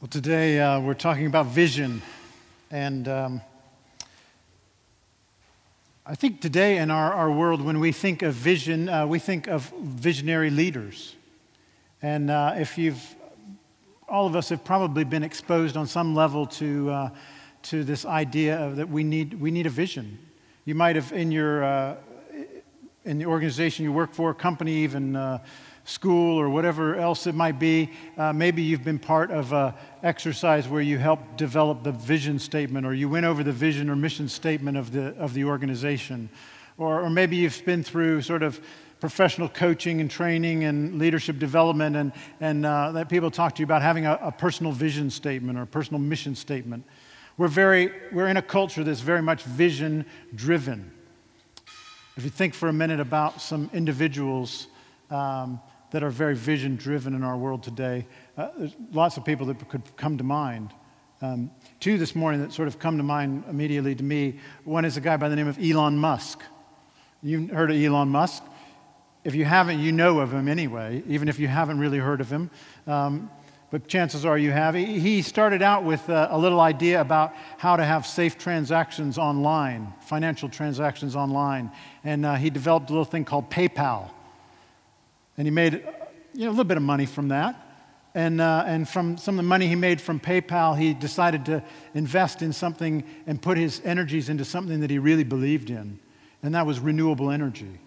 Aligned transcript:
Well, 0.00 0.08
today 0.08 0.58
uh, 0.58 0.80
we're 0.80 0.94
talking 0.94 1.26
about 1.26 1.44
vision. 1.48 2.00
And 2.70 3.06
um, 3.06 3.42
I 6.06 6.14
think 6.14 6.40
today 6.40 6.78
in 6.78 6.90
our, 6.90 7.12
our 7.12 7.30
world, 7.30 7.60
when 7.60 7.80
we 7.80 7.92
think 7.92 8.22
of 8.22 8.32
vision, 8.32 8.88
uh, 8.88 9.06
we 9.06 9.18
think 9.18 9.46
of 9.46 9.70
visionary 9.82 10.48
leaders. 10.48 11.16
And 12.00 12.30
uh, 12.30 12.54
if 12.56 12.78
you've, 12.78 13.14
all 14.08 14.26
of 14.26 14.36
us 14.36 14.48
have 14.48 14.64
probably 14.64 15.04
been 15.04 15.22
exposed 15.22 15.76
on 15.76 15.86
some 15.86 16.14
level 16.14 16.46
to, 16.46 16.90
uh, 16.90 17.10
to 17.64 17.84
this 17.84 18.06
idea 18.06 18.58
of 18.58 18.76
that 18.76 18.88
we 18.88 19.04
need, 19.04 19.34
we 19.34 19.50
need 19.50 19.66
a 19.66 19.70
vision. 19.70 20.18
You 20.64 20.76
might 20.76 20.96
have, 20.96 21.12
in 21.12 21.30
your, 21.30 21.62
uh, 21.62 21.96
in 23.04 23.18
the 23.18 23.26
organization 23.26 23.84
you 23.84 23.92
work 23.92 24.14
for, 24.14 24.32
company, 24.32 24.76
even 24.76 25.14
uh, 25.14 25.40
school 25.90 26.40
or 26.40 26.48
whatever 26.48 26.94
else 26.96 27.26
it 27.26 27.34
might 27.34 27.58
be. 27.58 27.90
Uh, 28.16 28.32
maybe 28.32 28.62
you've 28.62 28.84
been 28.84 28.98
part 28.98 29.30
of 29.30 29.52
an 29.52 29.74
exercise 30.02 30.68
where 30.68 30.80
you 30.80 30.98
helped 30.98 31.36
develop 31.36 31.82
the 31.82 31.92
vision 31.92 32.38
statement 32.38 32.86
or 32.86 32.94
you 32.94 33.08
went 33.08 33.26
over 33.26 33.42
the 33.42 33.52
vision 33.52 33.90
or 33.90 33.96
mission 33.96 34.28
statement 34.28 34.76
of 34.76 34.92
the, 34.92 35.14
of 35.16 35.34
the 35.34 35.44
organization. 35.44 36.28
Or, 36.78 37.02
or 37.02 37.10
maybe 37.10 37.36
you've 37.36 37.64
been 37.64 37.82
through 37.82 38.22
sort 38.22 38.42
of 38.42 38.60
professional 39.00 39.48
coaching 39.48 40.00
and 40.00 40.10
training 40.10 40.64
and 40.64 40.98
leadership 40.98 41.38
development 41.38 41.96
and, 41.96 42.12
and 42.40 42.64
uh, 42.64 42.92
that 42.92 43.08
people 43.08 43.30
talk 43.30 43.56
to 43.56 43.60
you 43.60 43.64
about 43.64 43.82
having 43.82 44.06
a, 44.06 44.18
a 44.22 44.30
personal 44.30 44.72
vision 44.72 45.10
statement 45.10 45.58
or 45.58 45.62
a 45.62 45.66
personal 45.66 45.98
mission 45.98 46.36
statement. 46.36 46.84
We're, 47.36 47.48
very, 47.48 47.92
we're 48.12 48.28
in 48.28 48.36
a 48.36 48.42
culture 48.42 48.84
that's 48.84 49.00
very 49.00 49.22
much 49.22 49.42
vision 49.42 50.04
driven. 50.34 50.92
If 52.16 52.24
you 52.24 52.30
think 52.30 52.54
for 52.54 52.68
a 52.68 52.72
minute 52.72 53.00
about 53.00 53.40
some 53.40 53.70
individuals 53.72 54.68
um, 55.10 55.60
that 55.90 56.02
are 56.02 56.10
very 56.10 56.34
vision 56.34 56.76
driven 56.76 57.14
in 57.14 57.22
our 57.22 57.36
world 57.36 57.62
today. 57.62 58.06
Uh, 58.36 58.48
there's 58.56 58.76
lots 58.92 59.16
of 59.16 59.24
people 59.24 59.46
that 59.46 59.68
could 59.68 59.82
come 59.96 60.18
to 60.18 60.24
mind. 60.24 60.72
Um, 61.22 61.50
two 61.80 61.98
this 61.98 62.14
morning 62.14 62.40
that 62.40 62.52
sort 62.52 62.68
of 62.68 62.78
come 62.78 62.96
to 62.96 63.02
mind 63.02 63.44
immediately 63.48 63.94
to 63.94 64.02
me. 64.02 64.40
One 64.64 64.84
is 64.84 64.96
a 64.96 65.00
guy 65.00 65.16
by 65.16 65.28
the 65.28 65.36
name 65.36 65.48
of 65.48 65.58
Elon 65.58 65.98
Musk. 65.98 66.40
You've 67.22 67.50
heard 67.50 67.70
of 67.70 67.76
Elon 67.76 68.08
Musk? 68.08 68.42
If 69.22 69.34
you 69.34 69.44
haven't, 69.44 69.80
you 69.80 69.92
know 69.92 70.20
of 70.20 70.32
him 70.32 70.48
anyway, 70.48 71.02
even 71.06 71.28
if 71.28 71.38
you 71.38 71.46
haven't 71.46 71.78
really 71.78 71.98
heard 71.98 72.22
of 72.22 72.30
him. 72.30 72.50
Um, 72.86 73.30
but 73.70 73.86
chances 73.86 74.24
are 74.24 74.36
you 74.36 74.50
have. 74.50 74.74
He 74.74 75.22
started 75.22 75.62
out 75.62 75.84
with 75.84 76.08
a, 76.08 76.36
little 76.36 76.60
idea 76.60 77.00
about 77.00 77.34
how 77.58 77.76
to 77.76 77.84
have 77.84 78.04
safe 78.04 78.36
transactions 78.36 79.16
online, 79.16 79.92
financial 80.00 80.48
transactions 80.48 81.14
online. 81.14 81.70
And 82.02 82.26
uh, 82.26 82.34
he 82.34 82.50
developed 82.50 82.90
a 82.90 82.92
little 82.92 83.04
thing 83.04 83.24
called 83.24 83.48
PayPal. 83.48 84.10
And 85.40 85.46
he 85.46 85.50
made 85.50 85.72
you 86.34 86.44
know, 86.44 86.48
a 86.48 86.50
little 86.50 86.64
bit 86.64 86.76
of 86.76 86.82
money 86.82 87.06
from 87.06 87.28
that. 87.28 87.66
And, 88.14 88.42
uh, 88.42 88.64
and 88.66 88.86
from 88.86 89.16
some 89.16 89.36
of 89.36 89.42
the 89.42 89.48
money 89.48 89.68
he 89.68 89.74
made 89.74 89.98
from 89.98 90.20
PayPal, 90.20 90.78
he 90.78 90.92
decided 90.92 91.46
to 91.46 91.64
invest 91.94 92.42
in 92.42 92.52
something 92.52 93.04
and 93.26 93.40
put 93.40 93.56
his 93.56 93.80
energies 93.82 94.28
into 94.28 94.44
something 94.44 94.80
that 94.80 94.90
he 94.90 94.98
really 94.98 95.24
believed 95.24 95.70
in, 95.70 95.98
and 96.42 96.54
that 96.54 96.66
was 96.66 96.78
renewable 96.78 97.30
energy. 97.30 97.80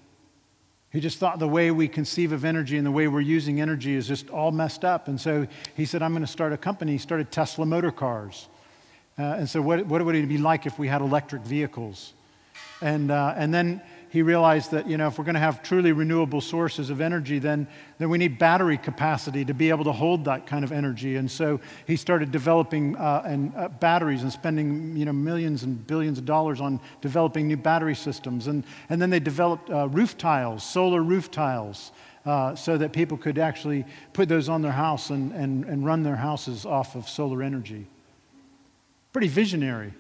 He 0.92 1.00
just 1.00 1.20
thought 1.20 1.38
the 1.38 1.48
way 1.48 1.70
we 1.70 1.88
conceive 1.88 2.32
of 2.32 2.44
energy 2.44 2.76
and 2.76 2.88
the 2.88 2.92
way 2.92 3.08
we're 3.08 3.22
using 3.22 3.62
energy 3.62 3.94
is 3.94 4.08
just 4.08 4.32
all 4.32 4.50
messed 4.52 4.84
up. 4.84 5.08
And 5.08 5.22
so 5.22 5.46
he 5.76 5.86
said, 5.86 6.02
I'm 6.02 6.14
going 6.14 6.26
to 6.26 6.32
start 6.32 6.54
a 6.54 6.58
company. 6.58 6.94
He 6.94 6.98
started 6.98 7.30
Tesla 7.30 7.68
Motor 7.68 7.92
Cars. 7.92 8.48
Uh, 9.20 9.22
and 9.38 9.48
so, 9.48 9.62
what, 9.62 9.86
what 9.86 10.04
would 10.04 10.16
it 10.16 10.28
be 10.28 10.40
like 10.40 10.66
if 10.66 10.80
we 10.80 10.88
had 10.88 11.02
electric 11.02 11.44
vehicles? 11.44 12.14
And, 12.82 13.12
uh, 13.12 13.36
and 13.38 13.54
then 13.54 13.84
he 14.14 14.22
realized 14.22 14.70
that 14.70 14.88
you 14.88 14.96
know 14.96 15.08
if 15.08 15.18
we're 15.18 15.24
going 15.24 15.34
to 15.34 15.40
have 15.40 15.64
truly 15.64 15.92
renewable 15.92 16.40
sources 16.40 16.92
of 16.92 17.02
energy 17.02 17.40
then, 17.40 17.68
then 17.98 18.10
we 18.10 18.20
need 18.20 18.38
battery 18.38 18.78
capacity 18.78 19.44
to 19.44 19.56
be 19.56 19.72
able 19.72 19.84
to 19.86 19.92
hold 19.92 20.26
that 20.26 20.46
kind 20.46 20.64
of 20.64 20.72
energy. 20.72 21.16
And 21.16 21.30
so 21.30 21.60
he 21.88 21.96
started 21.96 22.32
developing 22.32 22.96
uh, 22.96 23.24
and, 23.26 23.52
uh, 23.56 23.70
batteries 23.70 24.22
and 24.22 24.32
spending 24.32 24.96
you 24.96 25.06
know 25.06 25.14
millions 25.14 25.64
and 25.64 25.88
billions 25.88 26.20
of 26.20 26.26
dollars 26.26 26.62
on 26.62 26.80
developing 27.02 27.48
new 27.48 27.58
battery 27.58 27.96
systems. 27.96 28.46
And, 28.46 28.64
and 28.88 29.02
then 29.02 29.10
they 29.10 29.20
developed 29.20 29.72
uh, 29.72 29.90
roof 29.90 30.16
tiles 30.16 30.64
solar 30.64 31.02
roof 31.02 31.32
tiles 31.32 31.92
uh, 32.28 32.54
so 32.54 32.78
that 32.78 32.94
people 32.94 33.18
could 33.18 33.40
actually 33.40 33.84
put 34.14 34.30
those 34.30 34.48
on 34.48 34.62
their 34.62 34.74
house 34.74 35.10
and, 35.10 35.32
and, 35.32 35.66
and 35.66 35.84
run 35.84 36.04
their 36.04 36.18
houses 36.18 36.68
off 36.68 36.94
of 36.94 37.10
solar 37.10 37.42
energy. 37.42 37.88
Pretty 39.12 39.28
visionary 39.28 39.92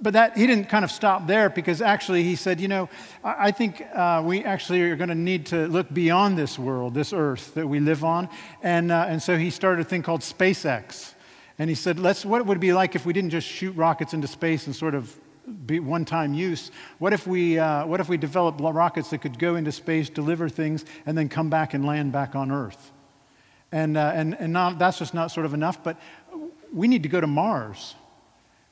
but 0.00 0.12
that 0.12 0.36
he 0.36 0.46
didn't 0.46 0.68
kind 0.68 0.84
of 0.84 0.90
stop 0.90 1.26
there 1.26 1.48
because 1.48 1.80
actually 1.80 2.22
he 2.22 2.36
said, 2.36 2.60
you 2.60 2.68
know, 2.68 2.88
I, 3.22 3.50
think 3.50 3.82
uh, 3.94 4.22
we 4.24 4.44
actually 4.44 4.82
are 4.82 4.96
going 4.96 5.08
to 5.08 5.14
need 5.14 5.46
to 5.46 5.66
look 5.68 5.92
beyond 5.92 6.36
this 6.36 6.58
world, 6.58 6.94
this 6.94 7.12
earth 7.12 7.54
that 7.54 7.66
we 7.66 7.80
live 7.80 8.04
on. 8.04 8.28
And, 8.62 8.90
uh, 8.90 9.06
and 9.08 9.22
so 9.22 9.36
he 9.36 9.50
started 9.50 9.86
a 9.86 9.88
thing 9.88 10.02
called 10.02 10.20
SpaceX. 10.22 11.14
And 11.58 11.68
he 11.68 11.74
said, 11.74 11.98
let's, 11.98 12.24
what 12.24 12.44
would 12.46 12.58
it 12.58 12.60
be 12.60 12.72
like 12.72 12.94
if 12.94 13.06
we 13.06 13.12
didn't 13.12 13.30
just 13.30 13.46
shoot 13.46 13.72
rockets 13.72 14.14
into 14.14 14.26
space 14.28 14.66
and 14.66 14.74
sort 14.74 14.94
of 14.94 15.16
be 15.66 15.80
one-time 15.80 16.34
use? 16.34 16.70
What 16.98 17.12
if 17.12 17.26
we, 17.26 17.58
uh, 17.58 17.86
what 17.86 18.00
if 18.00 18.08
we 18.08 18.16
developed 18.16 18.60
rockets 18.60 19.10
that 19.10 19.18
could 19.18 19.38
go 19.38 19.56
into 19.56 19.72
space, 19.72 20.10
deliver 20.10 20.48
things, 20.48 20.84
and 21.06 21.16
then 21.16 21.28
come 21.28 21.50
back 21.50 21.74
and 21.74 21.84
land 21.84 22.12
back 22.12 22.34
on 22.34 22.50
Earth? 22.50 22.92
And, 23.72 23.96
uh, 23.96 24.12
and, 24.14 24.34
and 24.38 24.52
not, 24.52 24.78
that's 24.78 24.98
just 24.98 25.14
not 25.14 25.30
sort 25.30 25.46
of 25.46 25.54
enough, 25.54 25.82
but 25.82 26.00
we 26.72 26.88
need 26.88 27.02
to 27.02 27.08
go 27.08 27.20
to 27.20 27.26
Mars. 27.26 27.94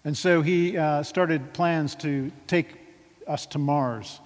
And 0.06 0.16
so 0.16 0.40
he 0.40 0.78
uh, 0.78 1.02
started 1.02 1.52
plans 1.52 1.96
to 1.96 2.30
take 2.46 2.78
us 3.26 3.44
to 3.46 3.58
Mars. 3.58 4.20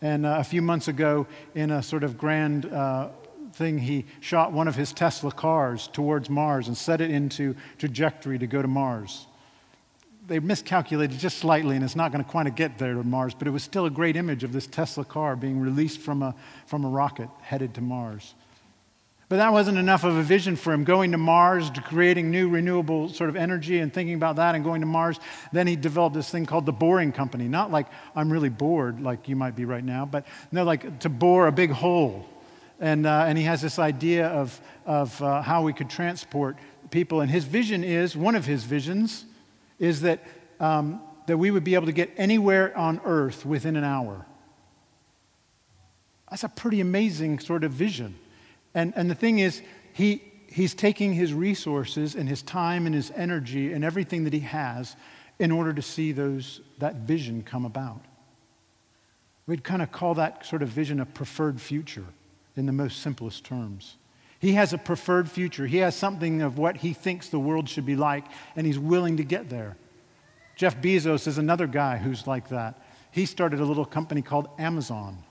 And 0.00 0.24
uh, 0.24 0.36
a 0.38 0.44
few 0.44 0.62
months 0.62 0.88
ago, 0.88 1.26
in 1.54 1.70
a 1.70 1.82
sort 1.82 2.04
of 2.04 2.16
grand 2.16 2.64
uh, 2.64 3.10
thing, 3.52 3.76
he 3.76 4.06
shot 4.20 4.54
one 4.54 4.66
of 4.66 4.76
his 4.76 4.94
Tesla 4.94 5.30
cars 5.30 5.90
towards 5.92 6.30
Mars 6.30 6.68
and 6.68 6.76
set 6.76 7.02
it 7.02 7.10
into 7.10 7.54
trajectory 7.76 8.38
to 8.38 8.46
go 8.46 8.62
to 8.62 8.68
Mars. 8.68 9.26
They 10.26 10.38
miscalculated 10.40 11.18
just 11.18 11.36
slightly, 11.36 11.76
and 11.76 11.84
it's 11.84 11.96
not 11.96 12.12
going 12.12 12.24
to 12.24 12.30
quite 12.30 12.56
get 12.56 12.78
there 12.78 12.94
to 12.94 13.04
Mars, 13.04 13.34
but 13.34 13.46
it 13.46 13.50
was 13.50 13.62
still 13.62 13.84
a 13.84 13.90
great 13.90 14.16
image 14.16 14.42
of 14.42 14.54
this 14.54 14.66
Tesla 14.66 15.04
car 15.04 15.36
being 15.36 15.60
released 15.60 16.00
from 16.00 16.22
a, 16.22 16.34
from 16.64 16.82
a 16.82 16.88
rocket 16.88 17.28
headed 17.42 17.74
to 17.74 17.82
Mars. 17.82 18.34
But 19.28 19.36
that 19.36 19.52
wasn't 19.52 19.78
enough 19.78 20.04
of 20.04 20.14
a 20.14 20.22
vision 20.22 20.54
for 20.54 20.72
him. 20.72 20.84
Going 20.84 21.10
to 21.10 21.18
Mars, 21.18 21.68
to 21.70 21.80
creating 21.80 22.30
new 22.30 22.48
renewable 22.48 23.08
sort 23.08 23.28
of 23.28 23.34
energy 23.34 23.80
and 23.80 23.92
thinking 23.92 24.14
about 24.14 24.36
that 24.36 24.54
and 24.54 24.62
going 24.62 24.82
to 24.82 24.86
Mars. 24.86 25.18
Then 25.52 25.66
he 25.66 25.74
developed 25.74 26.14
this 26.14 26.30
thing 26.30 26.46
called 26.46 26.64
the 26.64 26.72
Boring 26.72 27.10
Company. 27.10 27.48
Not 27.48 27.72
like 27.72 27.88
I'm 28.14 28.32
really 28.32 28.50
bored, 28.50 29.00
like 29.00 29.28
you 29.28 29.34
might 29.34 29.56
be 29.56 29.64
right 29.64 29.82
now, 29.82 30.06
but 30.06 30.26
no, 30.52 30.62
like 30.62 31.00
to 31.00 31.08
bore 31.08 31.48
a 31.48 31.52
big 31.52 31.72
hole. 31.72 32.24
And, 32.78 33.04
uh, 33.04 33.24
and 33.26 33.36
he 33.36 33.44
has 33.44 33.60
this 33.60 33.80
idea 33.80 34.28
of, 34.28 34.60
of 34.84 35.20
uh, 35.20 35.42
how 35.42 35.62
we 35.62 35.72
could 35.72 35.90
transport 35.90 36.56
people. 36.90 37.20
And 37.20 37.28
his 37.28 37.44
vision 37.44 37.82
is 37.82 38.16
one 38.16 38.36
of 38.36 38.46
his 38.46 38.62
visions 38.62 39.24
is 39.80 40.02
that, 40.02 40.20
um, 40.60 41.00
that 41.26 41.36
we 41.36 41.50
would 41.50 41.64
be 41.64 41.74
able 41.74 41.86
to 41.86 41.92
get 41.92 42.10
anywhere 42.16 42.76
on 42.76 43.00
earth 43.04 43.44
within 43.44 43.74
an 43.74 43.82
hour. 43.82 44.24
That's 46.30 46.44
a 46.44 46.48
pretty 46.48 46.80
amazing 46.80 47.40
sort 47.40 47.64
of 47.64 47.72
vision. 47.72 48.18
And, 48.76 48.92
and 48.94 49.10
the 49.10 49.14
thing 49.14 49.38
is, 49.38 49.62
he, 49.94 50.22
he's 50.48 50.74
taking 50.74 51.14
his 51.14 51.32
resources 51.32 52.14
and 52.14 52.28
his 52.28 52.42
time 52.42 52.84
and 52.84 52.94
his 52.94 53.10
energy 53.16 53.72
and 53.72 53.82
everything 53.82 54.24
that 54.24 54.34
he 54.34 54.40
has 54.40 54.94
in 55.38 55.50
order 55.50 55.72
to 55.72 55.80
see 55.80 56.12
those, 56.12 56.60
that 56.78 56.96
vision 56.96 57.42
come 57.42 57.64
about. 57.64 58.02
We'd 59.46 59.64
kind 59.64 59.80
of 59.80 59.90
call 59.92 60.14
that 60.14 60.44
sort 60.44 60.62
of 60.62 60.68
vision 60.68 61.00
a 61.00 61.06
preferred 61.06 61.58
future 61.58 62.04
in 62.54 62.66
the 62.66 62.72
most 62.72 63.00
simplest 63.00 63.44
terms. 63.44 63.96
He 64.40 64.52
has 64.52 64.74
a 64.74 64.78
preferred 64.78 65.30
future. 65.30 65.66
He 65.66 65.78
has 65.78 65.96
something 65.96 66.42
of 66.42 66.58
what 66.58 66.76
he 66.76 66.92
thinks 66.92 67.30
the 67.30 67.38
world 67.38 67.70
should 67.70 67.86
be 67.86 67.96
like, 67.96 68.26
and 68.56 68.66
he's 68.66 68.78
willing 68.78 69.16
to 69.16 69.24
get 69.24 69.48
there. 69.48 69.78
Jeff 70.54 70.82
Bezos 70.82 71.26
is 71.26 71.38
another 71.38 71.66
guy 71.66 71.96
who's 71.96 72.26
like 72.26 72.50
that. 72.50 72.78
He 73.10 73.24
started 73.24 73.60
a 73.60 73.64
little 73.64 73.86
company 73.86 74.20
called 74.20 74.48
Amazon. 74.58 75.22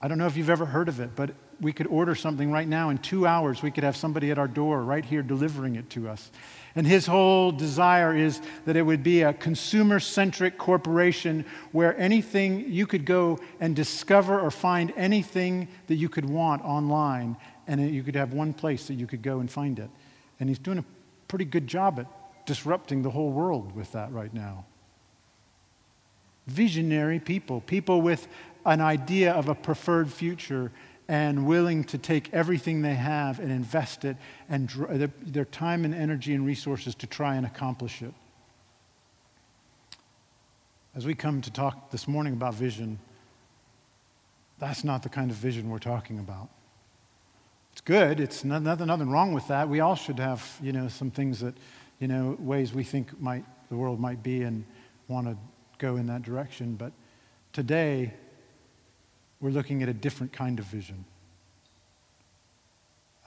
I 0.00 0.08
don't 0.08 0.18
know 0.18 0.26
if 0.26 0.36
you've 0.36 0.50
ever 0.50 0.66
heard 0.66 0.88
of 0.88 0.98
it, 0.98 1.10
but 1.14 1.30
we 1.60 1.72
could 1.72 1.86
order 1.86 2.14
something 2.14 2.50
right 2.50 2.68
now. 2.68 2.90
In 2.90 2.98
two 2.98 3.26
hours, 3.26 3.62
we 3.62 3.70
could 3.70 3.84
have 3.84 3.96
somebody 3.96 4.30
at 4.30 4.38
our 4.38 4.48
door 4.48 4.82
right 4.82 5.04
here 5.04 5.22
delivering 5.22 5.76
it 5.76 5.88
to 5.90 6.08
us. 6.08 6.30
And 6.74 6.86
his 6.86 7.06
whole 7.06 7.52
desire 7.52 8.14
is 8.14 8.42
that 8.66 8.76
it 8.76 8.82
would 8.82 9.02
be 9.02 9.22
a 9.22 9.32
consumer 9.32 9.98
centric 9.98 10.58
corporation 10.58 11.46
where 11.72 11.98
anything 11.98 12.70
you 12.70 12.86
could 12.86 13.06
go 13.06 13.38
and 13.60 13.74
discover 13.74 14.38
or 14.38 14.50
find 14.50 14.92
anything 14.96 15.68
that 15.86 15.94
you 15.94 16.10
could 16.10 16.28
want 16.28 16.62
online, 16.62 17.36
and 17.66 17.80
you 17.90 18.02
could 18.02 18.14
have 18.14 18.34
one 18.34 18.52
place 18.52 18.88
that 18.88 18.94
you 18.94 19.06
could 19.06 19.22
go 19.22 19.40
and 19.40 19.50
find 19.50 19.78
it. 19.78 19.88
And 20.38 20.50
he's 20.50 20.58
doing 20.58 20.78
a 20.78 20.84
pretty 21.28 21.46
good 21.46 21.66
job 21.66 21.98
at 21.98 22.06
disrupting 22.44 23.02
the 23.02 23.10
whole 23.10 23.30
world 23.30 23.74
with 23.74 23.92
that 23.92 24.12
right 24.12 24.32
now. 24.32 24.66
Visionary 26.46 27.18
people, 27.18 27.62
people 27.62 28.02
with 28.02 28.28
an 28.66 28.80
idea 28.80 29.32
of 29.32 29.48
a 29.48 29.54
preferred 29.54 30.12
future 30.12 30.70
and 31.08 31.46
willing 31.46 31.84
to 31.84 31.98
take 31.98 32.32
everything 32.32 32.82
they 32.82 32.94
have 32.94 33.38
and 33.38 33.52
invest 33.52 34.04
it 34.04 34.16
and 34.48 34.68
dr- 34.68 35.02
uh, 35.02 35.06
their 35.22 35.44
time 35.44 35.84
and 35.84 35.94
energy 35.94 36.34
and 36.34 36.44
resources 36.44 36.94
to 36.96 37.06
try 37.06 37.36
and 37.36 37.46
accomplish 37.46 38.02
it. 38.02 38.12
As 40.94 41.06
we 41.06 41.14
come 41.14 41.42
to 41.42 41.50
talk 41.52 41.90
this 41.90 42.08
morning 42.08 42.32
about 42.32 42.54
vision, 42.54 42.98
that's 44.58 44.82
not 44.82 45.02
the 45.02 45.08
kind 45.08 45.30
of 45.30 45.36
vision 45.36 45.68
we're 45.68 45.78
talking 45.78 46.18
about. 46.18 46.48
It's 47.72 47.82
good. 47.82 48.20
It's 48.20 48.42
not, 48.42 48.62
nothing, 48.62 48.86
nothing 48.86 49.10
wrong 49.10 49.34
with 49.34 49.46
that. 49.48 49.68
We 49.68 49.80
all 49.80 49.96
should 49.96 50.18
have, 50.18 50.58
you 50.62 50.72
know, 50.72 50.88
some 50.88 51.10
things 51.10 51.40
that, 51.40 51.54
you 52.00 52.08
know, 52.08 52.34
ways 52.40 52.72
we 52.72 52.82
think 52.82 53.20
might, 53.20 53.44
the 53.68 53.76
world 53.76 54.00
might 54.00 54.22
be 54.22 54.42
and 54.42 54.64
want 55.08 55.26
to 55.26 55.36
go 55.78 55.96
in 55.96 56.06
that 56.06 56.22
direction. 56.22 56.74
But 56.74 56.92
today, 57.52 58.14
we're 59.46 59.52
looking 59.52 59.80
at 59.80 59.88
a 59.88 59.94
different 59.94 60.32
kind 60.32 60.58
of 60.58 60.64
vision. 60.64 61.04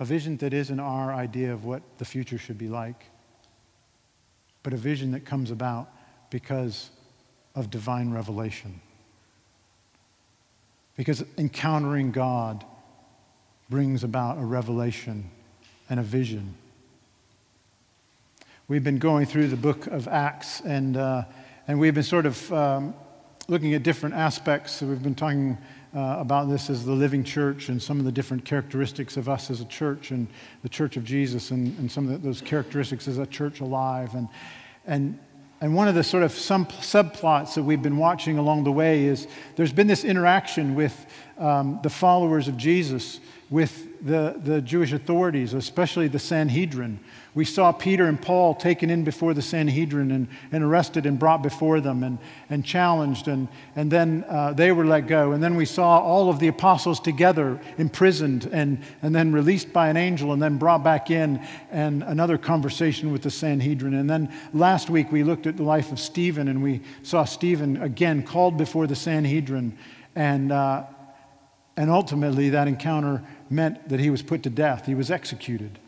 A 0.02 0.06
vision 0.06 0.36
that 0.40 0.54
isn't 0.54 0.82
our 0.82 1.14
idea 1.14 1.54
of 1.54 1.64
what 1.64 1.82
the 1.98 2.04
future 2.04 2.38
should 2.38 2.58
be 2.58 2.68
like, 2.68 3.06
but 4.62 4.74
a 4.74 4.76
vision 4.76 5.12
that 5.12 5.24
comes 5.24 5.50
about 5.50 5.90
because 6.30 6.90
of 7.56 7.70
divine 7.70 8.12
revelation. 8.12 8.82
Because 10.98 11.24
encountering 11.38 12.12
God 12.12 12.66
brings 13.70 14.04
about 14.04 14.40
a 14.40 14.44
revelation 14.44 15.30
and 15.90 16.02
a 16.02 16.04
vision. 16.04 16.54
We've 18.68 18.84
been 18.84 19.00
going 19.00 19.26
through 19.26 19.48
the 19.48 19.56
book 19.56 19.88
of 19.88 20.10
Acts, 20.10 20.60
and, 20.60 20.98
uh, 20.98 21.24
and 21.66 21.80
we've 21.80 21.94
been 21.94 22.04
sort 22.04 22.26
of 22.26 22.52
um, 22.52 22.94
looking 23.48 23.74
at 23.74 23.84
different 23.84 24.16
aspects. 24.16 24.74
So 24.74 24.86
we've 24.86 25.02
been 25.02 25.16
talking 25.16 25.58
uh, 25.96 26.18
about 26.20 26.50
this 26.50 26.70
as 26.70 26.86
the 26.86 26.92
living 26.92 27.24
church 27.24 27.70
and 27.70 27.82
some 27.82 28.00
of 28.00 28.06
the 28.06 28.12
different 28.12 28.46
characteristics 28.46 29.18
of 29.18 29.28
us 29.28 29.50
as 29.50 29.62
a 29.62 29.66
church 29.66 30.12
and 30.12 30.28
the 30.62 30.70
church 30.70 30.98
of 30.98 31.04
Jesus 31.04 31.52
and, 31.52 31.78
and 31.80 31.92
some 31.92 32.06
of 32.06 32.12
the, 32.12 32.28
those 32.28 32.42
characteristics 32.42 33.08
as 33.08 33.18
a 33.18 33.26
church 33.26 33.60
alive. 33.60 34.14
And, 34.14 34.28
and, 34.86 35.18
and 35.62 35.74
one 35.76 35.88
of 35.88 35.96
the 35.96 36.04
sort 36.04 36.24
of 36.24 36.32
some 36.32 36.68
subplots 36.68 37.56
that 37.56 37.64
we've 37.64 37.82
been 37.82 37.98
watching 37.98 38.38
along 38.38 38.66
the 38.66 38.72
way 38.72 39.06
is 39.06 39.28
there's 39.56 39.74
been 39.74 39.88
this 39.88 40.04
interaction 40.04 40.76
with 40.76 41.06
um, 41.38 41.80
the 41.82 41.90
followers 41.90 42.48
of 42.48 42.56
Jesus 42.56 43.20
with 43.50 44.06
the, 44.06 44.40
the 44.44 44.62
Jewish 44.62 44.94
authorities, 44.94 45.54
especially 45.54 46.08
the 46.08 46.20
Sanhedrin. 46.20 47.00
We 47.36 47.46
saw 47.46 47.72
Peter 47.72 48.08
and 48.08 48.20
Paul 48.20 48.56
taken 48.56 48.90
in 48.90 49.04
before 49.04 49.36
the 49.36 49.42
Sanhedrin 49.42 50.12
and, 50.12 50.28
and 50.52 50.64
arrested 50.64 51.06
and 51.06 51.20
brought 51.20 51.44
before 51.44 51.80
them 51.80 52.04
and, 52.04 52.18
and 52.50 52.66
challenged, 52.66 53.28
and, 53.28 53.48
and 53.76 53.92
then 53.92 54.26
uh, 54.28 54.54
they 54.54 54.72
were 54.72 54.86
let 54.86 55.08
go. 55.08 55.32
And 55.32 55.44
then 55.44 55.56
we 55.56 55.66
saw 55.66 56.00
all 56.00 56.30
of 56.30 56.40
the 56.40 56.48
apostles 56.48 57.00
together 57.00 57.60
imprisoned 57.78 58.50
and, 58.52 58.82
and 59.04 59.14
then 59.14 59.32
released 59.32 59.72
by 59.72 59.90
an 59.90 59.98
angel 59.98 60.34
and 60.34 60.42
then 60.42 60.58
brought 60.58 60.84
back 60.84 61.12
in, 61.12 61.40
and 61.70 62.02
another 62.04 62.38
conversation 62.38 63.12
with 63.12 63.22
the 63.22 63.32
Sanhedrin. 63.32 63.94
And 63.94 64.10
then 64.10 64.34
last 64.54 64.90
week 64.90 65.12
we 65.12 65.24
looked 65.24 65.46
at 65.46 65.56
the 65.56 65.64
life 65.64 65.92
of 65.92 66.00
Stephen 66.00 66.48
and 66.48 66.64
we 66.64 66.82
saw 67.04 67.26
Stephen 67.26 67.82
again 67.82 68.24
called 68.24 68.58
before 68.58 68.88
the 68.88 68.96
Sanhedrin. 68.96 69.78
And, 70.16 70.52
uh, 70.52 70.86
and 71.78 71.90
ultimately, 71.90 72.50
that 72.50 72.68
encounter 72.68 73.24
meant 73.50 73.88
that 73.88 74.00
he 74.00 74.10
was 74.10 74.22
put 74.22 74.44
to 74.44 74.50
death, 74.50 74.86
he 74.86 74.96
was 74.96 75.12
executed. 75.12 75.80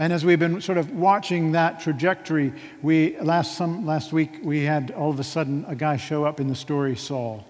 And 0.00 0.12
as 0.12 0.24
we've 0.24 0.38
been 0.38 0.60
sort 0.60 0.78
of 0.78 0.92
watching 0.92 1.52
that 1.52 1.80
trajectory, 1.80 2.52
we, 2.82 3.18
last, 3.18 3.56
some, 3.56 3.84
last 3.84 4.12
week 4.12 4.38
we 4.42 4.62
had 4.62 4.92
all 4.92 5.10
of 5.10 5.18
a 5.18 5.24
sudden 5.24 5.64
a 5.66 5.74
guy 5.74 5.96
show 5.96 6.24
up 6.24 6.38
in 6.38 6.46
the 6.46 6.54
story, 6.54 6.94
Saul, 6.94 7.44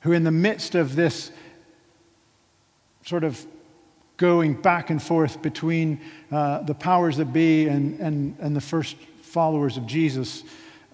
who, 0.00 0.12
in 0.12 0.24
the 0.24 0.30
midst 0.30 0.74
of 0.74 0.96
this 0.96 1.30
sort 3.04 3.24
of 3.24 3.44
going 4.16 4.54
back 4.54 4.88
and 4.88 5.02
forth 5.02 5.42
between 5.42 6.00
uh, 6.32 6.62
the 6.62 6.74
powers 6.74 7.18
that 7.18 7.32
be 7.32 7.68
and, 7.68 8.00
and, 8.00 8.36
and 8.38 8.56
the 8.56 8.60
first 8.60 8.96
followers 9.20 9.76
of 9.76 9.86
Jesus, 9.86 10.44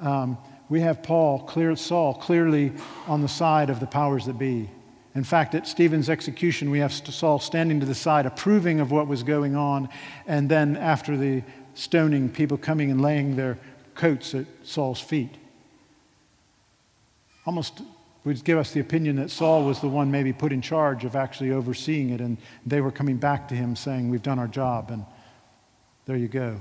um, 0.01 0.37
we 0.69 0.81
have 0.81 1.01
Paul, 1.01 1.41
clear, 1.45 1.77
Saul, 1.77 2.15
clearly 2.15 2.73
on 3.07 3.23
the 3.23 3.29
side 3.29 3.71
of 3.71 3.79
the 3.79 3.87
powers 3.87 4.27
that 4.27 4.37
be. 4.37 4.69
In 5.17 5.25
fact, 5.25 5.55
at 5.55 5.67
Stephen's 5.67 6.11
execution, 6.11 6.71
we 6.71 6.81
have 6.81 6.93
Saul 6.93 7.39
standing 7.39 7.81
to 7.81 7.87
the 7.87 7.95
side, 7.95 8.27
approving 8.27 8.81
of 8.81 8.91
what 8.91 9.09
was 9.09 9.23
going 9.23 9.57
on. 9.57 9.89
And 10.27 10.47
then 10.47 10.77
after 10.77 11.17
the 11.17 11.43
stoning, 11.73 12.29
people 12.29 12.59
coming 12.59 12.91
and 12.91 13.01
laying 13.01 13.35
their 13.35 13.59
coats 13.95 14.35
at 14.35 14.45
Saul's 14.63 15.01
feet. 15.01 15.35
Almost 17.47 17.81
would 18.25 18.45
give 18.45 18.59
us 18.59 18.73
the 18.73 18.81
opinion 18.81 19.17
that 19.17 19.31
Saul 19.31 19.65
was 19.65 19.81
the 19.81 19.89
one 19.89 20.11
maybe 20.11 20.35
put 20.35 20.53
in 20.53 20.61
charge 20.61 21.07
of 21.07 21.17
actually 21.17 21.51
overseeing 21.51 22.11
it, 22.11 22.21
and 22.21 22.37
they 22.67 22.83
were 22.83 22.91
coming 22.91 23.17
back 23.17 23.49
to 23.49 23.55
him 23.55 23.75
saying, 23.75 24.11
We've 24.11 24.23
done 24.23 24.39
our 24.39 24.49
job, 24.49 24.91
and 24.91 25.07
there 26.05 26.17
you 26.17 26.29
go. 26.29 26.61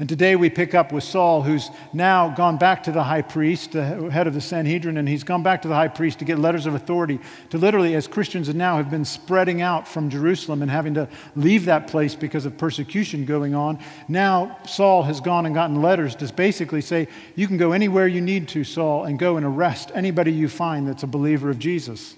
And 0.00 0.08
today 0.08 0.36
we 0.36 0.48
pick 0.48 0.76
up 0.76 0.92
with 0.92 1.02
Saul, 1.02 1.42
who's 1.42 1.70
now 1.92 2.28
gone 2.28 2.56
back 2.56 2.84
to 2.84 2.92
the 2.92 3.02
high 3.02 3.22
priest, 3.22 3.72
the 3.72 4.08
head 4.12 4.28
of 4.28 4.34
the 4.34 4.40
Sanhedrin, 4.40 4.96
and 4.96 5.08
he's 5.08 5.24
gone 5.24 5.42
back 5.42 5.62
to 5.62 5.68
the 5.68 5.74
high 5.74 5.88
priest 5.88 6.20
to 6.20 6.24
get 6.24 6.38
letters 6.38 6.66
of 6.66 6.76
authority 6.76 7.18
to 7.50 7.58
literally, 7.58 7.96
as 7.96 8.06
Christians 8.06 8.54
now 8.54 8.76
have 8.76 8.92
been 8.92 9.04
spreading 9.04 9.60
out 9.60 9.88
from 9.88 10.08
Jerusalem 10.08 10.62
and 10.62 10.70
having 10.70 10.94
to 10.94 11.08
leave 11.34 11.64
that 11.64 11.88
place 11.88 12.14
because 12.14 12.46
of 12.46 12.56
persecution 12.56 13.24
going 13.24 13.56
on. 13.56 13.80
Now 14.06 14.58
Saul 14.68 15.02
has 15.02 15.20
gone 15.20 15.46
and 15.46 15.54
gotten 15.54 15.82
letters 15.82 16.14
to 16.16 16.32
basically 16.32 16.80
say, 16.80 17.08
You 17.34 17.48
can 17.48 17.56
go 17.56 17.72
anywhere 17.72 18.06
you 18.06 18.20
need 18.20 18.46
to, 18.50 18.62
Saul, 18.62 19.02
and 19.02 19.18
go 19.18 19.36
and 19.36 19.44
arrest 19.44 19.90
anybody 19.96 20.30
you 20.30 20.48
find 20.48 20.86
that's 20.86 21.02
a 21.02 21.08
believer 21.08 21.50
of 21.50 21.58
Jesus. 21.58 22.14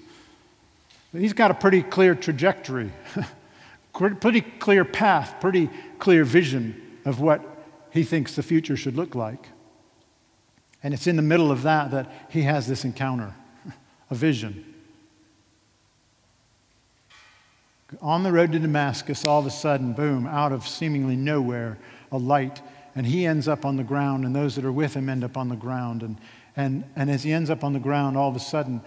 He's 1.12 1.32
got 1.32 1.50
a 1.50 1.54
pretty 1.54 1.82
clear 1.82 2.14
trajectory, 2.14 2.92
pretty 3.94 4.42
clear 4.42 4.84
path, 4.84 5.40
pretty 5.40 5.70
clear 5.98 6.26
vision 6.26 6.98
of 7.06 7.20
what 7.20 7.50
he 7.90 8.04
thinks 8.04 8.37
the 8.37 8.42
future 8.42 8.76
should 8.76 8.96
look 8.96 9.14
like. 9.14 9.48
And 10.82 10.94
it's 10.94 11.06
in 11.06 11.16
the 11.16 11.22
middle 11.22 11.50
of 11.50 11.62
that 11.62 11.90
that 11.90 12.10
he 12.31 12.42
has 12.42 12.66
this 12.66 12.84
encounter, 12.84 13.34
a 14.10 14.14
vision. 14.14 14.64
On 18.00 18.22
the 18.22 18.32
road 18.32 18.52
to 18.52 18.58
Damascus, 18.58 19.25
all 19.25 19.40
of 19.40 19.46
a 19.46 19.50
sudden, 19.50 19.92
boom, 19.92 20.26
out 20.26 20.52
of 20.52 20.66
seemingly 20.66 21.16
nowhere, 21.16 21.76
a 22.12 22.19
light, 22.19 22.62
and 22.94 23.04
he 23.04 23.26
ends 23.26 23.48
up 23.48 23.64
on 23.64 23.76
the 23.76 23.84
ground, 23.84 24.25
and 24.25 24.34
those 24.34 24.54
that 24.56 24.64
are 24.64 24.72
with 24.72 24.94
him 24.94 25.08
end 25.08 25.25
up 25.25 25.37
on 25.37 25.48
the 25.48 25.56
ground. 25.56 26.02
And, 26.02 26.16
and, 26.56 26.84
and 26.94 27.10
as 27.10 27.25
he 27.25 27.32
ends 27.32 27.50
up 27.50 27.64
on 27.64 27.72
the 27.72 27.81
ground, 27.81 28.16
all 28.16 28.28
of 28.28 28.37
a 28.37 28.40
sudden, 28.40 28.81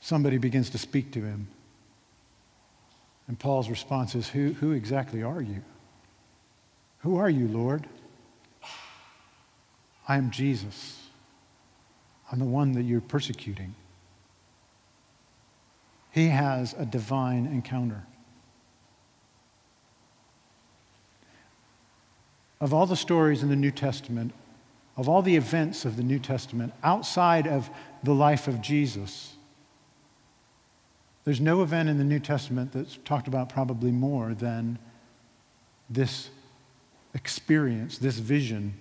somebody 0.00 0.38
begins 0.38 0.70
to 0.70 0.78
speak 0.78 1.12
to 1.12 1.20
him. 1.20 1.48
And 3.28 3.38
Paul's 3.38 3.68
response 3.68 4.14
is, 4.14 4.28
Who, 4.28 4.52
who 4.54 4.72
exactly 4.72 5.22
are 5.22 5.40
you? 5.40 5.62
Who 7.04 7.18
are 7.18 7.28
you, 7.28 7.48
Lord? 7.48 7.86
I 10.08 10.16
am 10.16 10.30
Jesus. 10.30 11.06
I'm 12.32 12.38
the 12.38 12.46
one 12.46 12.72
that 12.72 12.84
you're 12.84 13.02
persecuting. 13.02 13.74
He 16.12 16.28
has 16.28 16.74
a 16.78 16.86
divine 16.86 17.44
encounter. 17.44 18.06
Of 22.58 22.72
all 22.72 22.86
the 22.86 22.96
stories 22.96 23.42
in 23.42 23.50
the 23.50 23.56
New 23.56 23.70
Testament, 23.70 24.32
of 24.96 25.06
all 25.06 25.20
the 25.20 25.36
events 25.36 25.84
of 25.84 25.98
the 25.98 26.02
New 26.02 26.18
Testament 26.18 26.72
outside 26.82 27.46
of 27.46 27.68
the 28.02 28.14
life 28.14 28.48
of 28.48 28.62
Jesus, 28.62 29.34
there's 31.24 31.40
no 31.40 31.62
event 31.62 31.90
in 31.90 31.98
the 31.98 32.04
New 32.04 32.20
Testament 32.20 32.72
that's 32.72 32.98
talked 33.04 33.28
about 33.28 33.50
probably 33.50 33.92
more 33.92 34.32
than 34.32 34.78
this 35.90 36.30
experience, 37.14 37.98
this 37.98 38.18
vision, 38.18 38.74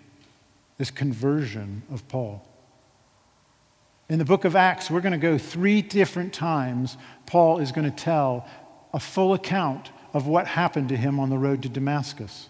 this 0.78 0.92
conversion 0.92 1.84
of 1.92 2.08
Paul. 2.08 2.46
In 4.10 4.20
the 4.20 4.26
book 4.26 4.44
of 4.44 4.56
Acts, 4.56 4.92
we're 4.92 5.02
going 5.02 5.14
to 5.14 5.18
go 5.18 5.38
three 5.38 5.82
different 5.82 6.34
times. 6.34 6.98
Paul 7.26 7.60
is 7.60 7.72
going 7.72 7.90
to 7.90 7.96
tell 7.96 8.48
a 8.94 9.00
full 9.00 9.34
account 9.34 9.92
of 10.14 10.28
what 10.28 10.46
happened 10.46 10.90
to 10.90 10.98
him 10.98 11.20
on 11.20 11.30
the 11.30 11.38
road 11.38 11.64
to 11.64 11.70
Damascus. 11.70 12.50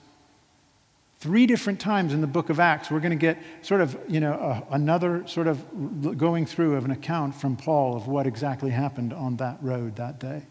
Three 1.20 1.46
different 1.46 1.80
times 1.80 2.14
in 2.14 2.20
the 2.20 2.28
book 2.28 2.50
of 2.50 2.60
Acts, 2.60 2.92
we're 2.92 3.00
going 3.00 3.12
to 3.12 3.16
get 3.16 3.38
sort 3.62 3.80
of, 3.80 3.98
you 4.10 4.20
know, 4.20 4.34
a, 4.34 4.76
another 4.76 5.26
sort 5.26 5.48
of 5.48 6.18
going 6.18 6.46
through 6.46 6.76
of 6.76 6.84
an 6.84 6.92
account 6.92 7.36
from 7.36 7.56
Paul 7.56 7.96
of 7.96 8.08
what 8.08 8.28
exactly 8.28 8.72
happened 8.72 9.14
on 9.14 9.38
that 9.38 9.58
road 9.62 9.96
that 9.96 10.20
day. 10.20 10.44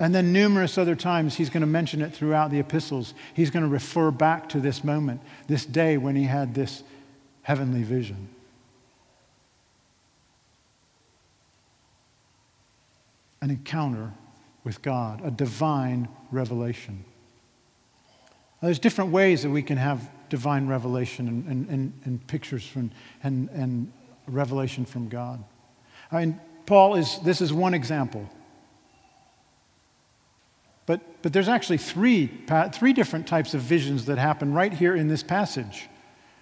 And 0.00 0.14
then 0.14 0.32
numerous 0.32 0.78
other 0.78 0.94
times, 0.94 1.36
he's 1.36 1.50
going 1.50 1.62
to 1.62 1.66
mention 1.66 2.02
it 2.02 2.14
throughout 2.14 2.50
the 2.50 2.60
epistles. 2.60 3.14
He's 3.34 3.50
going 3.50 3.64
to 3.64 3.68
refer 3.68 4.10
back 4.10 4.48
to 4.50 4.60
this 4.60 4.84
moment, 4.84 5.20
this 5.48 5.66
day 5.66 5.96
when 5.96 6.14
he 6.14 6.24
had 6.24 6.54
this 6.54 6.84
heavenly 7.42 7.82
vision. 7.82 8.28
An 13.40 13.50
encounter 13.50 14.12
with 14.62 14.82
God, 14.82 15.20
a 15.24 15.30
divine 15.30 16.08
revelation. 16.30 17.04
Now, 18.60 18.66
there's 18.66 18.78
different 18.78 19.10
ways 19.10 19.42
that 19.42 19.50
we 19.50 19.62
can 19.62 19.78
have 19.78 20.08
divine 20.28 20.68
revelation 20.68 21.26
and, 21.26 21.46
and, 21.46 21.68
and, 21.68 21.92
and 22.04 22.26
pictures 22.26 22.64
from, 22.66 22.90
and, 23.22 23.48
and 23.50 23.92
revelation 24.26 24.84
from 24.84 25.08
God. 25.08 25.42
I 26.12 26.26
mean, 26.26 26.40
Paul 26.66 26.96
is, 26.96 27.18
this 27.24 27.40
is 27.40 27.52
one 27.52 27.74
example. 27.74 28.28
But, 30.88 31.02
but 31.20 31.34
there's 31.34 31.50
actually 31.50 31.76
three, 31.76 32.30
three 32.72 32.94
different 32.94 33.26
types 33.26 33.52
of 33.52 33.60
visions 33.60 34.06
that 34.06 34.16
happen 34.16 34.54
right 34.54 34.72
here 34.72 34.96
in 34.96 35.06
this 35.06 35.22
passage. 35.22 35.86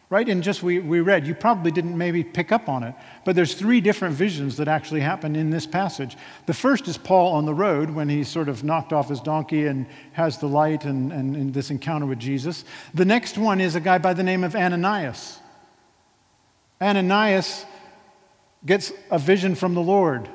right? 0.09 0.29
And 0.29 0.43
just 0.43 0.63
we, 0.63 0.79
we 0.79 1.01
read, 1.01 1.27
you 1.27 1.35
probably 1.35 1.73
didn't 1.73 1.99
maybe 1.99 2.23
pick 2.23 2.53
up 2.53 2.69
on 2.69 2.85
it, 2.85 2.95
but 3.25 3.35
there's 3.35 3.55
three 3.55 3.81
different 3.81 4.15
visions 4.15 4.57
that 4.59 4.69
actually 4.69 5.01
happen 5.01 5.35
in 5.35 5.51
this 5.51 5.67
passage. 5.67 6.17
The 6.47 6.55
first 6.55 6.87
is 6.87 6.97
Paul 6.97 7.33
on 7.33 7.45
the 7.45 7.55
road 7.55 7.91
when 7.91 8.09
he's 8.09 8.29
sort 8.29 8.49
of 8.49 8.63
knocked 8.63 8.93
off 8.93 9.09
his 9.09 9.21
donkey 9.21 9.67
and 9.67 9.87
has 10.13 10.39
the 10.39 10.47
light 10.47 10.85
and, 10.85 11.13
and, 11.13 11.35
and 11.35 11.53
this 11.53 11.71
encounter 11.71 12.07
with 12.07 12.21
Jesus. 12.21 12.65
The 12.95 13.05
next 13.05 13.37
one 13.37 13.61
is 13.61 13.75
a 13.75 13.81
guy 13.81 13.99
by 13.99 14.15
the 14.15 14.23
name 14.23 14.45
of 14.45 14.55
Ananias. 14.55 15.41
Ananias 16.81 17.67
gets 18.65 18.93
a 19.11 19.19
vision 19.19 19.57
from 19.57 19.75
the 19.75 19.83
Lord. 19.83 20.29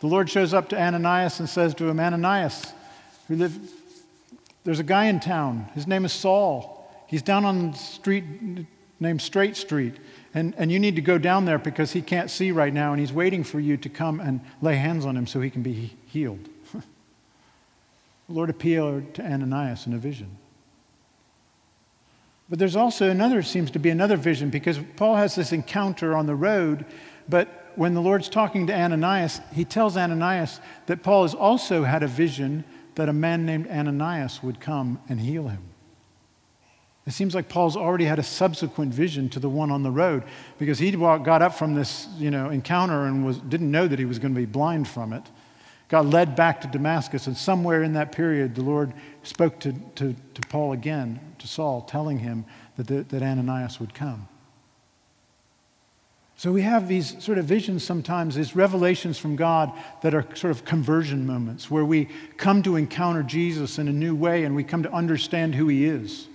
The 0.00 0.08
Lord 0.08 0.28
shows 0.28 0.52
up 0.52 0.68
to 0.70 0.80
Ananias 0.80 1.38
and 1.38 1.48
says 1.48 1.74
to 1.76 1.88
him, 1.88 2.00
Ananias, 2.00 2.72
live, 3.36 3.58
there's 4.64 4.80
a 4.80 4.84
guy 4.84 5.06
in 5.06 5.20
town. 5.20 5.68
His 5.74 5.86
name 5.86 6.04
is 6.04 6.12
Saul. 6.12 6.78
He's 7.06 7.22
down 7.22 7.44
on 7.44 7.72
the 7.72 7.76
street 7.78 8.24
named 9.00 9.20
Straight 9.20 9.56
Street. 9.56 9.96
And, 10.34 10.54
and 10.56 10.72
you 10.72 10.78
need 10.78 10.96
to 10.96 11.02
go 11.02 11.18
down 11.18 11.44
there 11.44 11.58
because 11.58 11.92
he 11.92 12.00
can't 12.00 12.30
see 12.30 12.52
right 12.52 12.72
now, 12.72 12.92
and 12.92 13.00
he's 13.00 13.12
waiting 13.12 13.44
for 13.44 13.60
you 13.60 13.76
to 13.76 13.88
come 13.88 14.20
and 14.20 14.40
lay 14.62 14.76
hands 14.76 15.04
on 15.04 15.16
him 15.16 15.26
so 15.26 15.40
he 15.40 15.50
can 15.50 15.62
be 15.62 15.94
healed. 16.06 16.48
the 16.72 16.82
Lord 18.28 18.48
appeared 18.48 19.14
to 19.14 19.22
Ananias 19.22 19.86
in 19.86 19.92
a 19.92 19.98
vision. 19.98 20.38
But 22.48 22.58
there's 22.58 22.76
also 22.76 23.10
another, 23.10 23.42
seems 23.42 23.70
to 23.72 23.78
be 23.78 23.90
another 23.90 24.16
vision 24.16 24.50
because 24.50 24.78
Paul 24.96 25.16
has 25.16 25.34
this 25.34 25.52
encounter 25.52 26.16
on 26.16 26.26
the 26.26 26.34
road, 26.34 26.86
but 27.28 27.72
when 27.76 27.94
the 27.94 28.00
Lord's 28.00 28.28
talking 28.28 28.66
to 28.66 28.74
Ananias, 28.74 29.40
he 29.52 29.64
tells 29.64 29.96
Ananias 29.96 30.60
that 30.86 31.02
Paul 31.02 31.22
has 31.22 31.34
also 31.34 31.84
had 31.84 32.02
a 32.02 32.06
vision 32.06 32.64
that 32.94 33.08
a 33.08 33.12
man 33.12 33.46
named 33.46 33.68
Ananias 33.68 34.42
would 34.42 34.60
come 34.60 35.00
and 35.08 35.20
heal 35.20 35.48
him. 35.48 35.62
It 37.06 37.12
seems 37.12 37.34
like 37.34 37.48
Paul's 37.48 37.76
already 37.76 38.04
had 38.04 38.20
a 38.20 38.22
subsequent 38.22 38.94
vision 38.94 39.28
to 39.30 39.40
the 39.40 39.48
one 39.48 39.72
on 39.72 39.82
the 39.82 39.90
road 39.90 40.22
because 40.58 40.78
he 40.78 40.92
got 40.92 41.42
up 41.42 41.54
from 41.54 41.74
this 41.74 42.06
you 42.16 42.30
know, 42.30 42.50
encounter 42.50 43.06
and 43.06 43.26
was, 43.26 43.38
didn't 43.38 43.70
know 43.70 43.88
that 43.88 43.98
he 43.98 44.04
was 44.04 44.20
going 44.20 44.32
to 44.32 44.38
be 44.38 44.46
blind 44.46 44.86
from 44.86 45.12
it. 45.12 45.24
Got 45.88 46.06
led 46.06 46.36
back 46.36 46.60
to 46.62 46.68
Damascus, 46.68 47.26
and 47.26 47.36
somewhere 47.36 47.82
in 47.82 47.92
that 47.94 48.12
period, 48.12 48.54
the 48.54 48.62
Lord 48.62 48.94
spoke 49.24 49.58
to, 49.60 49.72
to, 49.96 50.14
to 50.34 50.40
Paul 50.48 50.72
again, 50.72 51.20
to 51.38 51.46
Saul, 51.46 51.82
telling 51.82 52.20
him 52.20 52.46
that, 52.76 53.10
that 53.10 53.22
Ananias 53.22 53.78
would 53.78 53.92
come. 53.92 54.26
So 56.42 56.50
we 56.50 56.62
have 56.62 56.88
these 56.88 57.22
sort 57.22 57.38
of 57.38 57.44
visions 57.44 57.84
sometimes, 57.84 58.34
these 58.34 58.56
revelations 58.56 59.16
from 59.16 59.36
God 59.36 59.70
that 60.02 60.12
are 60.12 60.26
sort 60.34 60.50
of 60.50 60.64
conversion 60.64 61.24
moments 61.24 61.70
where 61.70 61.84
we 61.84 62.08
come 62.36 62.64
to 62.64 62.74
encounter 62.74 63.22
Jesus 63.22 63.78
in 63.78 63.86
a 63.86 63.92
new 63.92 64.16
way 64.16 64.42
and 64.42 64.56
we 64.56 64.64
come 64.64 64.82
to 64.82 64.92
understand 64.92 65.54
who 65.54 65.68
he 65.68 65.84
is. 65.84 66.26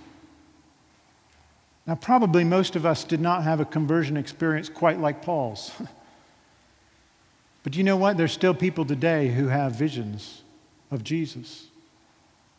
Now, 1.86 1.94
probably 1.94 2.42
most 2.42 2.74
of 2.74 2.86
us 2.86 3.04
did 3.04 3.20
not 3.20 3.42
have 3.42 3.60
a 3.60 3.66
conversion 3.66 4.16
experience 4.16 4.70
quite 4.70 4.98
like 4.98 5.20
Paul's. 5.20 5.72
but 7.62 7.76
you 7.76 7.84
know 7.84 7.98
what? 7.98 8.16
There's 8.16 8.32
still 8.32 8.54
people 8.54 8.86
today 8.86 9.28
who 9.28 9.48
have 9.48 9.72
visions 9.72 10.42
of 10.90 11.04
Jesus 11.04 11.66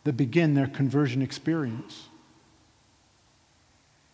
that 0.04 0.14
begin 0.14 0.54
their 0.54 0.68
conversion 0.68 1.24
experience. 1.24 2.10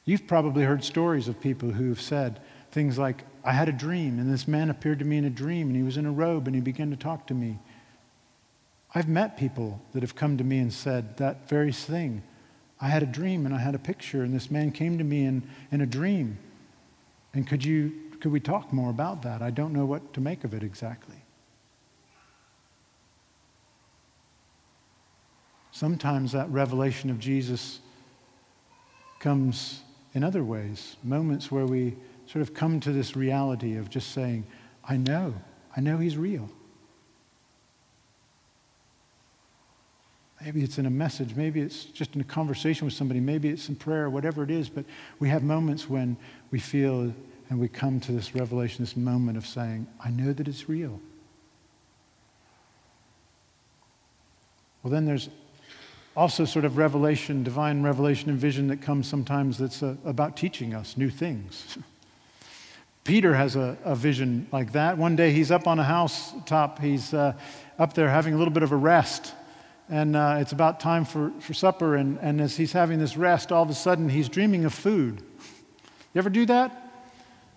You've 0.05 0.25
probably 0.25 0.63
heard 0.63 0.85
stories 0.85 1.27
of 1.27 1.41
people 1.41 1.71
who've 1.71 1.99
said 1.99 2.39
things 2.75 2.97
like, 2.97 3.23
I 3.45 3.53
had 3.53 3.69
a 3.69 3.71
dream, 3.71 4.19
and 4.19 4.29
this 4.29 4.49
man 4.49 4.69
appeared 4.69 4.99
to 4.99 5.05
me 5.05 5.17
in 5.17 5.23
a 5.23 5.29
dream, 5.29 5.67
and 5.67 5.77
he 5.77 5.81
was 5.81 5.95
in 5.95 6.05
a 6.05 6.11
robe, 6.11 6.45
and 6.45 6.53
he 6.53 6.61
began 6.61 6.89
to 6.89 6.97
talk 6.97 7.25
to 7.27 7.33
me. 7.33 7.57
I've 8.93 9.07
met 9.07 9.37
people 9.37 9.81
that 9.93 10.03
have 10.03 10.13
come 10.13 10.37
to 10.37 10.43
me 10.43 10.59
and 10.59 10.73
said 10.73 11.15
that 11.15 11.47
very 11.47 11.71
thing. 11.71 12.21
I 12.81 12.89
had 12.89 13.01
a 13.01 13.05
dream 13.05 13.45
and 13.45 13.55
I 13.55 13.59
had 13.59 13.75
a 13.75 13.79
picture, 13.79 14.23
and 14.23 14.35
this 14.35 14.51
man 14.51 14.73
came 14.73 14.97
to 14.97 15.05
me 15.05 15.23
in, 15.23 15.49
in 15.71 15.79
a 15.79 15.85
dream. 15.85 16.37
And 17.33 17.47
could, 17.47 17.63
you, 17.63 17.93
could 18.19 18.33
we 18.33 18.41
talk 18.41 18.73
more 18.73 18.89
about 18.89 19.21
that? 19.21 19.41
I 19.41 19.51
don't 19.51 19.71
know 19.71 19.85
what 19.85 20.13
to 20.13 20.19
make 20.19 20.43
of 20.43 20.53
it 20.53 20.61
exactly. 20.61 21.23
Sometimes 25.71 26.33
that 26.33 26.49
revelation 26.49 27.09
of 27.09 27.19
Jesus 27.19 27.79
comes 29.19 29.79
in 30.13 30.25
other 30.25 30.43
ways, 30.43 30.97
moments 31.03 31.49
where 31.49 31.65
we 31.65 31.95
sort 32.27 32.41
of 32.41 32.53
come 32.53 32.79
to 32.81 32.91
this 32.91 33.15
reality 33.15 33.77
of 33.77 33.89
just 33.89 34.11
saying, 34.11 34.45
I 34.83 34.97
know, 34.97 35.33
I 35.75 35.81
know 35.81 35.97
he's 35.97 36.17
real. 36.17 36.49
Maybe 40.41 40.63
it's 40.63 40.77
in 40.77 40.85
a 40.85 40.91
message, 40.91 41.35
maybe 41.35 41.61
it's 41.61 41.85
just 41.85 42.13
in 42.13 42.21
a 42.21 42.25
conversation 42.25 42.85
with 42.85 42.93
somebody, 42.93 43.19
maybe 43.19 43.49
it's 43.49 43.69
in 43.69 43.75
prayer, 43.75 44.09
whatever 44.09 44.43
it 44.43 44.51
is, 44.51 44.69
but 44.69 44.85
we 45.19 45.29
have 45.29 45.43
moments 45.43 45.89
when 45.89 46.17
we 46.51 46.59
feel 46.59 47.13
and 47.49 47.59
we 47.59 47.67
come 47.67 47.99
to 48.01 48.11
this 48.11 48.35
revelation, 48.35 48.83
this 48.83 48.97
moment 48.97 49.37
of 49.37 49.45
saying, 49.45 49.87
I 50.03 50.09
know 50.09 50.33
that 50.33 50.47
it's 50.47 50.67
real. 50.67 50.99
Well, 54.83 54.91
then 54.91 55.05
there's 55.05 55.29
also 56.15 56.45
sort 56.45 56.65
of 56.65 56.77
revelation, 56.77 57.43
divine 57.43 57.83
revelation 57.83 58.29
and 58.29 58.39
vision 58.39 58.67
that 58.67 58.81
comes 58.81 59.07
sometimes 59.07 59.57
that's 59.57 59.83
uh, 59.83 59.95
about 60.05 60.37
teaching 60.37 60.73
us 60.73 60.95
new 60.95 61.09
things. 61.09 61.77
Peter 63.05 63.33
has 63.33 63.55
a, 63.55 63.77
a, 63.85 63.95
vision 63.95 64.47
like 64.51 64.73
that. 64.73 64.97
One 64.97 65.15
day 65.15 65.31
he's 65.31 65.51
up 65.51 65.67
on 65.67 65.79
a 65.79 65.83
housetop, 65.83 66.79
he's 66.79 67.13
uh, 67.13 67.33
up 67.79 67.93
there 67.93 68.09
having 68.09 68.33
a 68.33 68.37
little 68.37 68.53
bit 68.53 68.63
of 68.63 68.73
a 68.73 68.75
rest 68.75 69.33
and 69.89 70.15
uh, 70.15 70.37
it's 70.39 70.51
about 70.51 70.79
time 70.79 71.05
for, 71.05 71.31
for 71.39 71.53
supper. 71.53 71.95
And, 71.95 72.17
and 72.19 72.41
as 72.41 72.57
he's 72.57 72.71
having 72.71 72.99
this 72.99 73.17
rest, 73.17 73.51
all 73.51 73.63
of 73.63 73.69
a 73.69 73.75
sudden 73.75 74.09
he's 74.09 74.29
dreaming 74.29 74.65
of 74.65 74.73
food. 74.73 75.21
You 76.13 76.19
ever 76.19 76.29
do 76.29 76.45
that? 76.47 76.91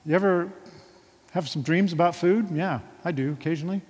You 0.04 0.14
ever 0.14 0.52
have 1.32 1.48
some 1.48 1.62
dreams 1.62 1.92
about 1.92 2.14
food? 2.14 2.50
Yeah, 2.50 2.80
I 3.04 3.12
do 3.12 3.32
occasionally. 3.32 3.82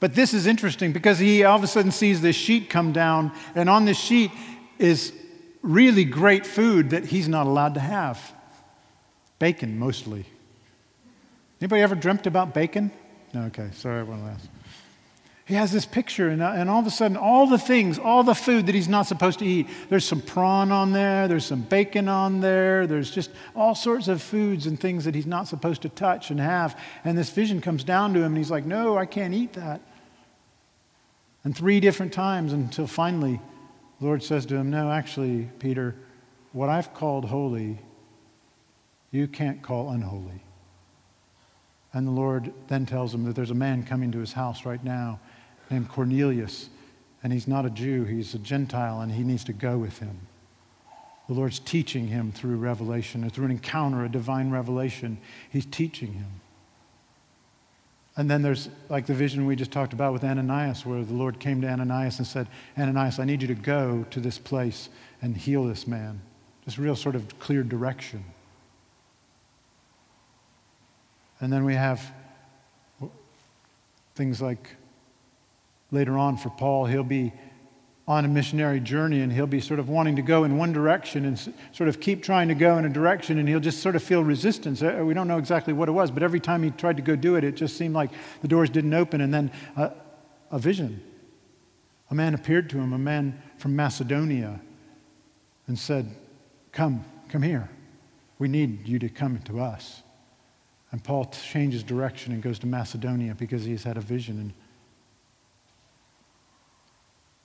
But 0.00 0.14
this 0.14 0.34
is 0.34 0.46
interesting 0.46 0.92
because 0.92 1.18
he 1.18 1.44
all 1.44 1.56
of 1.56 1.62
a 1.62 1.68
sudden 1.68 1.92
sees 1.92 2.20
this 2.20 2.34
sheet 2.34 2.68
come 2.68 2.92
down, 2.92 3.32
and 3.54 3.70
on 3.70 3.84
this 3.84 3.98
sheet 3.98 4.32
is 4.78 5.12
really 5.62 6.04
great 6.04 6.44
food 6.44 6.90
that 6.90 7.04
he's 7.04 7.28
not 7.28 7.46
allowed 7.46 7.74
to 7.74 7.80
have. 7.80 8.32
Bacon, 9.42 9.76
mostly. 9.76 10.24
Anybody 11.60 11.82
ever 11.82 11.96
dreamt 11.96 12.28
about 12.28 12.54
bacon? 12.54 12.92
No, 13.34 13.42
okay, 13.46 13.70
sorry, 13.72 14.06
to 14.06 14.12
ask 14.12 14.48
he 15.46 15.54
has 15.54 15.72
this 15.72 15.84
picture, 15.84 16.28
and, 16.28 16.40
uh, 16.40 16.52
and 16.54 16.70
all 16.70 16.78
of 16.78 16.86
a 16.86 16.90
sudden, 16.90 17.16
all 17.16 17.48
the 17.48 17.58
things, 17.58 17.98
all 17.98 18.22
the 18.22 18.36
food 18.36 18.66
that 18.66 18.74
he's 18.76 18.88
not 18.88 19.02
supposed 19.02 19.40
to 19.40 19.44
eat 19.44 19.66
there's 19.88 20.04
some 20.04 20.20
prawn 20.20 20.70
on 20.70 20.92
there, 20.92 21.26
there's 21.26 21.44
some 21.44 21.62
bacon 21.62 22.08
on 22.08 22.40
there, 22.40 22.86
there's 22.86 23.10
just 23.10 23.32
all 23.56 23.74
sorts 23.74 24.06
of 24.06 24.22
foods 24.22 24.66
and 24.66 24.78
things 24.78 25.06
that 25.06 25.14
he's 25.16 25.26
not 25.26 25.48
supposed 25.48 25.82
to 25.82 25.88
touch 25.88 26.30
and 26.30 26.38
have. 26.38 26.78
And 27.04 27.18
this 27.18 27.30
vision 27.30 27.60
comes 27.60 27.82
down 27.82 28.14
to 28.14 28.20
him, 28.20 28.26
and 28.26 28.36
he's 28.36 28.50
like, 28.52 28.64
No, 28.64 28.96
I 28.96 29.06
can't 29.06 29.34
eat 29.34 29.54
that. 29.54 29.80
And 31.42 31.56
three 31.56 31.80
different 31.80 32.12
times 32.12 32.52
until 32.52 32.86
finally, 32.86 33.40
the 33.98 34.06
Lord 34.06 34.22
says 34.22 34.46
to 34.46 34.54
him, 34.54 34.70
No, 34.70 34.92
actually, 34.92 35.50
Peter, 35.58 35.96
what 36.52 36.68
I've 36.68 36.94
called 36.94 37.24
holy, 37.24 37.80
you 39.12 39.28
can't 39.28 39.62
call 39.62 39.90
unholy. 39.90 40.42
And 41.92 42.06
the 42.06 42.12
Lord 42.12 42.52
then 42.68 42.86
tells 42.86 43.14
him 43.14 43.24
that 43.24 43.36
there's 43.36 43.50
a 43.50 43.54
man 43.54 43.84
coming 43.84 44.10
to 44.12 44.18
his 44.18 44.32
house 44.32 44.64
right 44.64 44.82
now 44.82 45.20
named 45.70 45.88
Cornelius, 45.90 46.70
and 47.22 47.32
he's 47.32 47.46
not 47.46 47.66
a 47.66 47.70
Jew, 47.70 48.04
he's 48.04 48.34
a 48.34 48.38
Gentile, 48.38 49.00
and 49.00 49.12
he 49.12 49.22
needs 49.22 49.44
to 49.44 49.52
go 49.52 49.78
with 49.78 49.98
him. 49.98 50.26
The 51.28 51.34
Lord's 51.34 51.60
teaching 51.60 52.08
him 52.08 52.32
through 52.32 52.56
revelation, 52.56 53.24
or 53.24 53.28
through 53.28 53.44
an 53.44 53.50
encounter, 53.52 54.04
a 54.04 54.08
divine 54.08 54.50
revelation. 54.50 55.18
He's 55.50 55.66
teaching 55.66 56.14
him. 56.14 56.40
And 58.16 58.30
then 58.30 58.42
there's 58.42 58.68
like 58.88 59.06
the 59.06 59.14
vision 59.14 59.46
we 59.46 59.56
just 59.56 59.70
talked 59.70 59.92
about 59.92 60.12
with 60.12 60.24
Ananias, 60.24 60.84
where 60.84 61.04
the 61.04 61.14
Lord 61.14 61.38
came 61.38 61.60
to 61.60 61.68
Ananias 61.68 62.18
and 62.18 62.26
said, 62.26 62.48
Ananias, 62.78 63.18
I 63.18 63.24
need 63.24 63.40
you 63.40 63.48
to 63.48 63.54
go 63.54 64.04
to 64.10 64.20
this 64.20 64.38
place 64.38 64.88
and 65.22 65.36
heal 65.36 65.64
this 65.64 65.86
man. 65.86 66.20
Just 66.64 66.78
real 66.78 66.96
sort 66.96 67.14
of 67.14 67.38
clear 67.38 67.62
direction. 67.62 68.24
And 71.42 71.52
then 71.52 71.64
we 71.64 71.74
have 71.74 72.00
things 74.14 74.40
like 74.40 74.76
later 75.90 76.16
on 76.16 76.36
for 76.36 76.50
Paul, 76.50 76.86
he'll 76.86 77.02
be 77.02 77.32
on 78.06 78.24
a 78.24 78.28
missionary 78.28 78.78
journey 78.78 79.20
and 79.20 79.32
he'll 79.32 79.46
be 79.46 79.60
sort 79.60 79.80
of 79.80 79.88
wanting 79.88 80.16
to 80.16 80.22
go 80.22 80.44
in 80.44 80.56
one 80.56 80.72
direction 80.72 81.24
and 81.24 81.38
sort 81.72 81.88
of 81.88 82.00
keep 82.00 82.22
trying 82.22 82.46
to 82.46 82.54
go 82.54 82.78
in 82.78 82.84
a 82.84 82.88
direction 82.88 83.38
and 83.38 83.48
he'll 83.48 83.60
just 83.60 83.82
sort 83.82 83.96
of 83.96 84.02
feel 84.02 84.22
resistance. 84.22 84.82
Uh, 84.82 85.02
we 85.04 85.14
don't 85.14 85.26
know 85.26 85.38
exactly 85.38 85.72
what 85.72 85.88
it 85.88 85.92
was, 85.92 86.12
but 86.12 86.22
every 86.22 86.38
time 86.38 86.62
he 86.62 86.70
tried 86.70 86.96
to 86.96 87.02
go 87.02 87.16
do 87.16 87.34
it, 87.34 87.42
it 87.42 87.56
just 87.56 87.76
seemed 87.76 87.94
like 87.94 88.10
the 88.40 88.48
doors 88.48 88.70
didn't 88.70 88.94
open. 88.94 89.20
And 89.20 89.34
then 89.34 89.50
a, 89.76 89.92
a 90.52 90.60
vision. 90.60 91.02
A 92.10 92.14
man 92.14 92.34
appeared 92.34 92.70
to 92.70 92.78
him, 92.78 92.92
a 92.92 92.98
man 92.98 93.42
from 93.56 93.74
Macedonia, 93.74 94.60
and 95.66 95.76
said, 95.76 96.14
Come, 96.70 97.04
come 97.28 97.42
here. 97.42 97.68
We 98.38 98.46
need 98.46 98.86
you 98.86 99.00
to 99.00 99.08
come 99.08 99.38
to 99.40 99.60
us. 99.60 100.02
And 100.92 101.02
Paul 101.02 101.24
changes 101.24 101.82
direction 101.82 102.32
and 102.32 102.42
goes 102.42 102.58
to 102.60 102.66
Macedonia 102.66 103.34
because 103.34 103.64
he's 103.64 103.82
had 103.82 103.96
a 103.96 104.00
vision. 104.00 104.38
And 104.38 104.52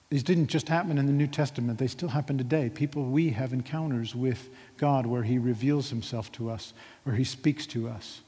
These 0.09 0.23
didn't 0.23 0.47
just 0.47 0.69
happen 0.69 0.97
in 0.97 1.05
the 1.05 1.13
New 1.13 1.27
Testament, 1.27 1.79
they 1.79 1.87
still 1.87 2.09
happen 2.09 2.37
today. 2.37 2.69
People, 2.69 3.03
we 3.05 3.31
have 3.31 3.51
encounters 3.51 4.15
with 4.15 4.49
God 4.77 5.05
where 5.05 5.23
He 5.23 5.37
reveals 5.37 5.89
Himself 5.89 6.31
to 6.33 6.49
us, 6.49 6.73
where 7.03 7.15
He 7.15 7.25
speaks 7.25 7.65
to 7.67 7.89
us, 7.89 8.21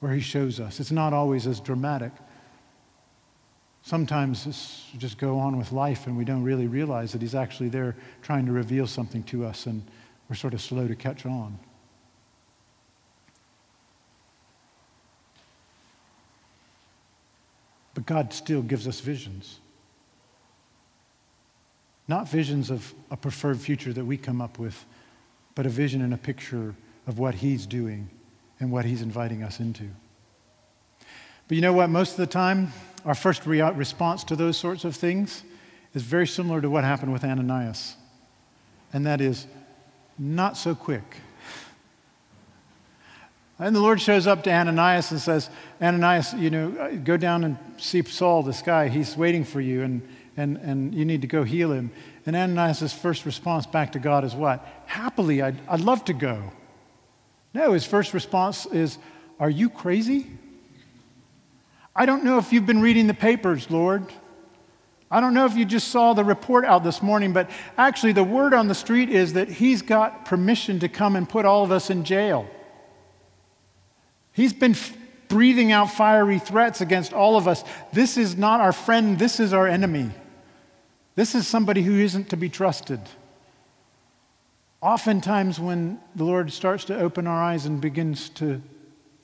where 0.00 0.12
He 0.12 0.20
shows 0.20 0.60
us. 0.60 0.78
It's 0.78 0.90
not 0.90 1.14
always 1.14 1.46
as 1.46 1.60
dramatic. 1.60 2.12
Sometimes 3.82 4.84
just 4.98 5.16
go 5.16 5.38
on 5.38 5.56
with 5.56 5.72
life 5.72 6.06
and 6.06 6.16
we 6.16 6.24
don't 6.24 6.42
really 6.42 6.66
realize 6.66 7.12
that 7.12 7.22
He's 7.22 7.34
actually 7.34 7.70
there 7.70 7.96
trying 8.20 8.44
to 8.44 8.52
reveal 8.52 8.86
something 8.86 9.22
to 9.24 9.46
us 9.46 9.64
and 9.64 9.82
we're 10.28 10.36
sort 10.36 10.52
of 10.52 10.60
slow 10.60 10.88
to 10.88 10.96
catch 10.96 11.24
on. 11.24 11.58
But 17.96 18.04
God 18.04 18.34
still 18.34 18.60
gives 18.60 18.86
us 18.86 19.00
visions. 19.00 19.58
Not 22.06 22.28
visions 22.28 22.70
of 22.70 22.92
a 23.10 23.16
preferred 23.16 23.58
future 23.58 23.90
that 23.94 24.04
we 24.04 24.18
come 24.18 24.42
up 24.42 24.58
with, 24.58 24.84
but 25.54 25.64
a 25.64 25.70
vision 25.70 26.02
and 26.02 26.12
a 26.12 26.18
picture 26.18 26.74
of 27.06 27.18
what 27.18 27.36
He's 27.36 27.64
doing 27.64 28.10
and 28.60 28.70
what 28.70 28.84
He's 28.84 29.00
inviting 29.00 29.42
us 29.42 29.60
into. 29.60 29.88
But 31.48 31.54
you 31.54 31.62
know 31.62 31.72
what? 31.72 31.88
Most 31.88 32.10
of 32.10 32.16
the 32.18 32.26
time, 32.26 32.70
our 33.06 33.14
first 33.14 33.46
re- 33.46 33.62
response 33.62 34.24
to 34.24 34.36
those 34.36 34.58
sorts 34.58 34.84
of 34.84 34.94
things 34.94 35.42
is 35.94 36.02
very 36.02 36.26
similar 36.26 36.60
to 36.60 36.68
what 36.68 36.84
happened 36.84 37.14
with 37.14 37.24
Ananias. 37.24 37.94
And 38.92 39.06
that 39.06 39.22
is, 39.22 39.46
not 40.18 40.58
so 40.58 40.74
quick. 40.74 41.16
And 43.58 43.74
the 43.74 43.80
Lord 43.80 44.00
shows 44.00 44.26
up 44.26 44.42
to 44.44 44.52
Ananias 44.52 45.10
and 45.10 45.20
says, 45.20 45.48
Ananias, 45.80 46.34
you 46.34 46.50
know, 46.50 46.76
uh, 46.78 46.90
go 46.90 47.16
down 47.16 47.44
and 47.44 47.56
see 47.78 48.02
Saul, 48.02 48.42
this 48.42 48.60
guy. 48.60 48.88
He's 48.88 49.16
waiting 49.16 49.44
for 49.44 49.60
you. 49.60 49.82
And 49.82 50.02
and, 50.36 50.56
and 50.58 50.94
you 50.94 51.04
need 51.04 51.22
to 51.22 51.26
go 51.26 51.44
heal 51.44 51.72
him. 51.72 51.90
And 52.26 52.36
Ananias' 52.36 52.92
first 52.92 53.24
response 53.24 53.66
back 53.66 53.92
to 53.92 53.98
God 53.98 54.24
is 54.24 54.34
what? 54.34 54.66
Happily, 54.86 55.42
I'd, 55.42 55.56
I'd 55.68 55.80
love 55.80 56.04
to 56.06 56.12
go. 56.12 56.52
No, 57.54 57.72
his 57.72 57.86
first 57.86 58.12
response 58.12 58.66
is, 58.66 58.98
Are 59.40 59.50
you 59.50 59.70
crazy? 59.70 60.26
I 61.94 62.04
don't 62.04 62.24
know 62.24 62.36
if 62.38 62.52
you've 62.52 62.66
been 62.66 62.82
reading 62.82 63.06
the 63.06 63.14
papers, 63.14 63.70
Lord. 63.70 64.04
I 65.10 65.20
don't 65.20 65.34
know 65.34 65.46
if 65.46 65.56
you 65.56 65.64
just 65.64 65.88
saw 65.88 66.12
the 66.12 66.24
report 66.24 66.64
out 66.64 66.82
this 66.82 67.00
morning, 67.00 67.32
but 67.32 67.48
actually, 67.78 68.12
the 68.12 68.24
word 68.24 68.52
on 68.52 68.68
the 68.68 68.74
street 68.74 69.08
is 69.08 69.34
that 69.34 69.48
he's 69.48 69.80
got 69.80 70.24
permission 70.24 70.80
to 70.80 70.88
come 70.88 71.16
and 71.16 71.28
put 71.28 71.46
all 71.46 71.62
of 71.62 71.70
us 71.70 71.88
in 71.90 72.04
jail. 72.04 72.46
He's 74.36 74.52
been 74.52 74.76
breathing 75.28 75.72
out 75.72 75.90
fiery 75.90 76.38
threats 76.38 76.82
against 76.82 77.14
all 77.14 77.38
of 77.38 77.48
us. 77.48 77.64
This 77.94 78.18
is 78.18 78.36
not 78.36 78.60
our 78.60 78.72
friend, 78.72 79.18
this 79.18 79.40
is 79.40 79.54
our 79.54 79.66
enemy. 79.66 80.10
This 81.14 81.34
is 81.34 81.48
somebody 81.48 81.82
who 81.82 81.98
isn't 81.98 82.28
to 82.28 82.36
be 82.36 82.50
trusted. 82.50 83.00
Oftentimes, 84.82 85.58
when 85.58 85.98
the 86.14 86.24
Lord 86.24 86.52
starts 86.52 86.84
to 86.84 86.98
open 86.98 87.26
our 87.26 87.42
eyes 87.42 87.64
and 87.64 87.80
begins 87.80 88.28
to 88.30 88.60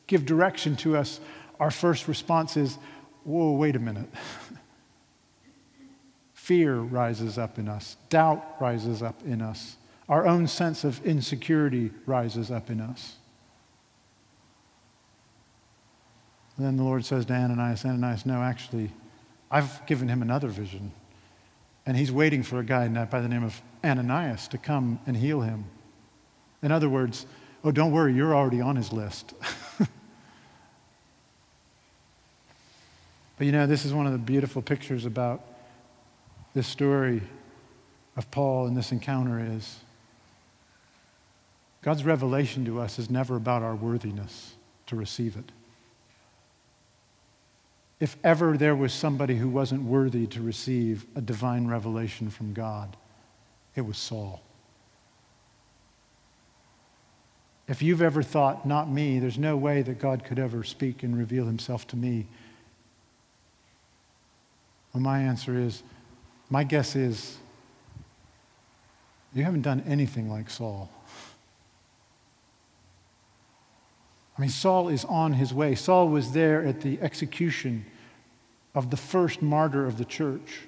give 0.07 0.25
direction 0.25 0.77
to 0.77 0.97
us, 0.97 1.21
our 1.61 1.71
first 1.71 2.09
response 2.09 2.57
is, 2.57 2.79
Whoa, 3.25 3.53
wait 3.53 3.77
a 3.77 3.79
minute. 3.79 4.09
Fear 6.33 6.77
rises 6.77 7.37
up 7.37 7.59
in 7.59 7.69
us, 7.69 7.99
doubt 8.09 8.43
rises 8.59 9.03
up 9.03 9.23
in 9.27 9.43
us, 9.43 9.77
our 10.09 10.27
own 10.27 10.49
sense 10.49 10.85
of 10.85 11.05
insecurity 11.05 11.91
rises 12.07 12.51
up 12.51 12.71
in 12.71 12.81
us. 12.81 13.17
And 16.63 16.69
then 16.69 16.77
the 16.77 16.85
Lord 16.85 17.05
says 17.05 17.25
to 17.25 17.33
Ananias, 17.33 17.85
Ananias, 17.85 18.25
no, 18.25 18.41
actually, 18.41 18.93
I've 19.51 19.85
given 19.87 20.07
him 20.07 20.23
another 20.23 20.47
vision. 20.47 20.93
And 21.87 21.97
he's 21.97 22.13
waiting 22.13 22.45
for 22.45 22.61
a 22.61 22.65
guy 22.65 22.87
by 23.07 23.21
the 23.21 23.27
name 23.27 23.43
of 23.43 23.61
Ananias 23.83 24.47
to 24.47 24.59
come 24.59 25.01
and 25.05 25.17
heal 25.17 25.41
him. 25.41 25.65
In 26.63 26.71
other 26.71 26.89
words, 26.89 27.27
oh, 27.65 27.73
don't 27.73 27.91
worry, 27.91 28.15
you're 28.15 28.33
already 28.33 28.61
on 28.61 28.77
his 28.77 28.93
list. 28.93 29.35
but 29.79 29.89
you 33.41 33.51
know, 33.51 33.67
this 33.67 33.85
is 33.85 33.93
one 33.93 34.07
of 34.07 34.13
the 34.13 34.19
beautiful 34.19 34.63
pictures 34.63 35.05
about 35.05 35.45
this 36.55 36.69
story 36.69 37.23
of 38.17 38.31
Paul 38.31 38.69
and 38.69 38.77
this 38.77 38.93
encounter 38.93 39.45
is 39.45 39.81
God's 41.83 42.05
revelation 42.05 42.65
to 42.67 42.79
us 42.79 43.01
is 43.01 43.11
never 43.11 43.35
about 43.35 43.65
our 43.65 43.75
worthiness 43.75 44.55
to 44.87 44.95
receive 44.95 45.37
it 45.37 45.51
if 48.03 48.17
ever 48.25 48.57
there 48.57 48.75
was 48.75 48.93
somebody 48.93 49.37
who 49.37 49.49
wasn't 49.49 49.81
worthy 49.81 50.27
to 50.27 50.43
receive 50.43 51.07
a 51.15 51.21
divine 51.21 51.69
revelation 51.69 52.31
from 52.31 52.53
God, 52.53 52.97
it 53.77 53.83
was 53.83 53.97
Saul. 53.97 54.43
If 57.69 57.81
you've 57.81 58.03
ever 58.03 58.21
thought, 58.21 58.67
not 58.67 58.91
me, 58.91 59.21
there's 59.21 59.39
no 59.39 59.57
way 59.57 59.83
that 59.83 60.01
God 60.01 60.25
could 60.25 60.41
ever 60.41 60.65
speak 60.65 61.05
and 61.05 61.17
reveal 61.17 61.45
himself 61.45 61.87
to 61.87 61.97
me, 61.97 62.27
well, 64.93 65.01
my 65.01 65.21
answer 65.21 65.57
is 65.57 65.85
my 66.51 66.65
guess 66.65 66.97
is 66.97 67.37
you 69.33 69.45
haven't 69.45 69.63
done 69.63 69.81
anything 69.87 70.29
like 70.29 70.51
Saul. 70.51 70.91
I 74.37 74.41
mean, 74.41 74.51
Saul 74.51 74.89
is 74.89 75.05
on 75.05 75.35
his 75.35 75.55
way. 75.55 75.77
Saul 75.77 76.09
was 76.09 76.33
there 76.33 76.65
at 76.65 76.81
the 76.81 77.01
execution 77.01 77.87
of 78.75 78.91
the 78.91 78.97
first 78.97 79.43
martyr 79.43 79.87
of 79.87 79.99
the 79.99 80.05
church. 80.05 80.63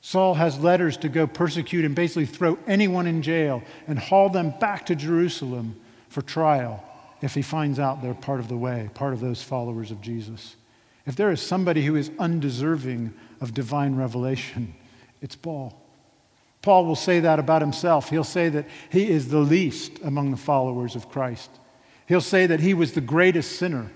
Saul 0.00 0.34
has 0.34 0.58
letters 0.58 0.98
to 0.98 1.08
go 1.08 1.26
persecute 1.26 1.84
and 1.84 1.94
basically 1.94 2.26
throw 2.26 2.58
anyone 2.66 3.06
in 3.06 3.22
jail 3.22 3.62
and 3.86 3.98
haul 3.98 4.28
them 4.28 4.52
back 4.60 4.84
to 4.86 4.94
Jerusalem 4.94 5.80
for 6.10 6.20
trial 6.20 6.84
if 7.22 7.34
he 7.34 7.40
finds 7.40 7.78
out 7.78 8.02
they're 8.02 8.12
part 8.12 8.38
of 8.38 8.48
the 8.48 8.56
way, 8.56 8.90
part 8.92 9.14
of 9.14 9.20
those 9.20 9.42
followers 9.42 9.90
of 9.90 10.02
Jesus. 10.02 10.56
If 11.06 11.16
there 11.16 11.30
is 11.30 11.40
somebody 11.40 11.84
who 11.86 11.96
is 11.96 12.10
undeserving 12.18 13.14
of 13.40 13.54
divine 13.54 13.96
revelation, 13.96 14.74
it's 15.22 15.36
Paul. 15.36 15.80
Paul 16.60 16.84
will 16.86 16.96
say 16.96 17.20
that 17.20 17.38
about 17.38 17.62
himself. 17.62 18.10
He'll 18.10 18.24
say 18.24 18.50
that 18.50 18.66
he 18.90 19.08
is 19.08 19.28
the 19.28 19.38
least 19.38 20.00
among 20.02 20.30
the 20.30 20.36
followers 20.36 20.96
of 20.96 21.08
Christ. 21.08 21.50
He'll 22.06 22.20
say 22.20 22.46
that 22.46 22.60
he 22.60 22.74
was 22.74 22.92
the 22.92 23.00
greatest 23.00 23.58
sinner. 23.58 23.90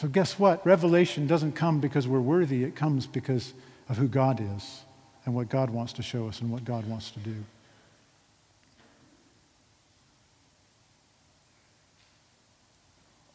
So, 0.00 0.08
guess 0.08 0.38
what? 0.38 0.64
Revelation 0.64 1.26
doesn't 1.26 1.52
come 1.52 1.78
because 1.78 2.08
we're 2.08 2.20
worthy, 2.20 2.64
it 2.64 2.74
comes 2.74 3.06
because 3.06 3.52
of 3.86 3.98
who 3.98 4.08
God 4.08 4.40
is 4.40 4.80
and 5.26 5.34
what 5.34 5.50
God 5.50 5.68
wants 5.68 5.92
to 5.92 6.02
show 6.02 6.26
us 6.26 6.40
and 6.40 6.50
what 6.50 6.64
God 6.64 6.86
wants 6.86 7.10
to 7.10 7.18
do. 7.18 7.34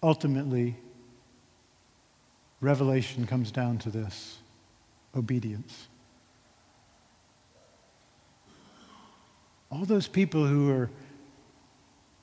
Ultimately, 0.01 0.75
revelation 2.62 3.28
comes 3.28 3.51
down 3.51 3.78
to 3.78 3.91
this 3.91 4.39
obedience. 5.15 5.88
all 9.71 9.84
those 9.84 10.08
people 10.08 10.47
who 10.47 10.71
are 10.71 10.89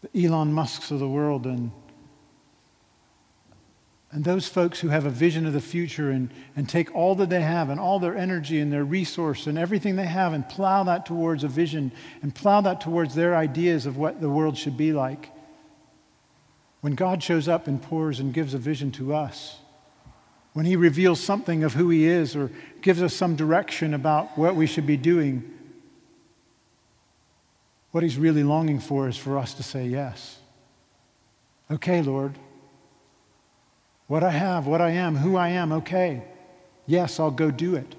the 0.00 0.24
Elon 0.24 0.52
Musks 0.52 0.90
of 0.90 0.98
the 0.98 1.08
world 1.08 1.44
and, 1.46 1.70
and 4.12 4.24
those 4.24 4.46
folks 4.46 4.80
who 4.80 4.88
have 4.88 5.06
a 5.06 5.10
vision 5.10 5.46
of 5.46 5.54
the 5.54 5.60
future 5.60 6.10
and, 6.10 6.30
and 6.54 6.68
take 6.68 6.94
all 6.94 7.14
that 7.14 7.30
they 7.30 7.40
have 7.40 7.70
and 7.70 7.80
all 7.80 7.98
their 7.98 8.16
energy 8.16 8.60
and 8.60 8.70
their 8.70 8.84
resource 8.84 9.46
and 9.46 9.58
everything 9.58 9.96
they 9.96 10.06
have 10.06 10.34
and 10.34 10.46
plow 10.50 10.84
that 10.84 11.06
towards 11.06 11.44
a 11.44 11.48
vision 11.48 11.90
and 12.20 12.34
plow 12.34 12.60
that 12.60 12.82
towards 12.82 13.14
their 13.14 13.34
ideas 13.34 13.86
of 13.86 13.96
what 13.96 14.20
the 14.20 14.28
world 14.28 14.58
should 14.58 14.76
be 14.76 14.92
like. 14.92 15.30
When 16.82 16.94
God 16.94 17.22
shows 17.22 17.48
up 17.48 17.66
and 17.66 17.80
pours 17.80 18.20
and 18.20 18.34
gives 18.34 18.52
a 18.52 18.58
vision 18.58 18.92
to 18.92 19.14
us, 19.14 19.56
when 20.52 20.66
He 20.66 20.76
reveals 20.76 21.18
something 21.18 21.64
of 21.64 21.72
who 21.72 21.88
He 21.88 22.04
is 22.04 22.36
or 22.36 22.50
gives 22.82 23.00
us 23.00 23.14
some 23.14 23.34
direction 23.34 23.94
about 23.94 24.36
what 24.36 24.56
we 24.56 24.66
should 24.66 24.86
be 24.86 24.98
doing, 24.98 25.52
what 27.92 28.02
he's 28.02 28.18
really 28.18 28.42
longing 28.42 28.80
for 28.80 29.08
is 29.08 29.16
for 29.16 29.38
us 29.38 29.54
to 29.54 29.62
say 29.62 29.86
yes. 29.86 30.38
Okay, 31.70 32.02
Lord. 32.02 32.34
What 34.12 34.22
I 34.22 34.30
have, 34.30 34.66
what 34.66 34.82
I 34.82 34.90
am, 34.90 35.16
who 35.16 35.36
I 35.36 35.48
am, 35.48 35.72
okay. 35.72 36.22
Yes, 36.86 37.18
I'll 37.18 37.30
go 37.30 37.50
do 37.50 37.76
it. 37.76 37.94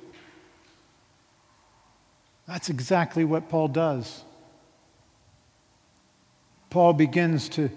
That's 2.47 2.69
exactly 2.69 3.25
what 3.25 3.49
Paul 3.49 3.67
does. 3.69 4.23
Paul 6.69 6.93
begins 6.93 7.49
to, 7.49 7.71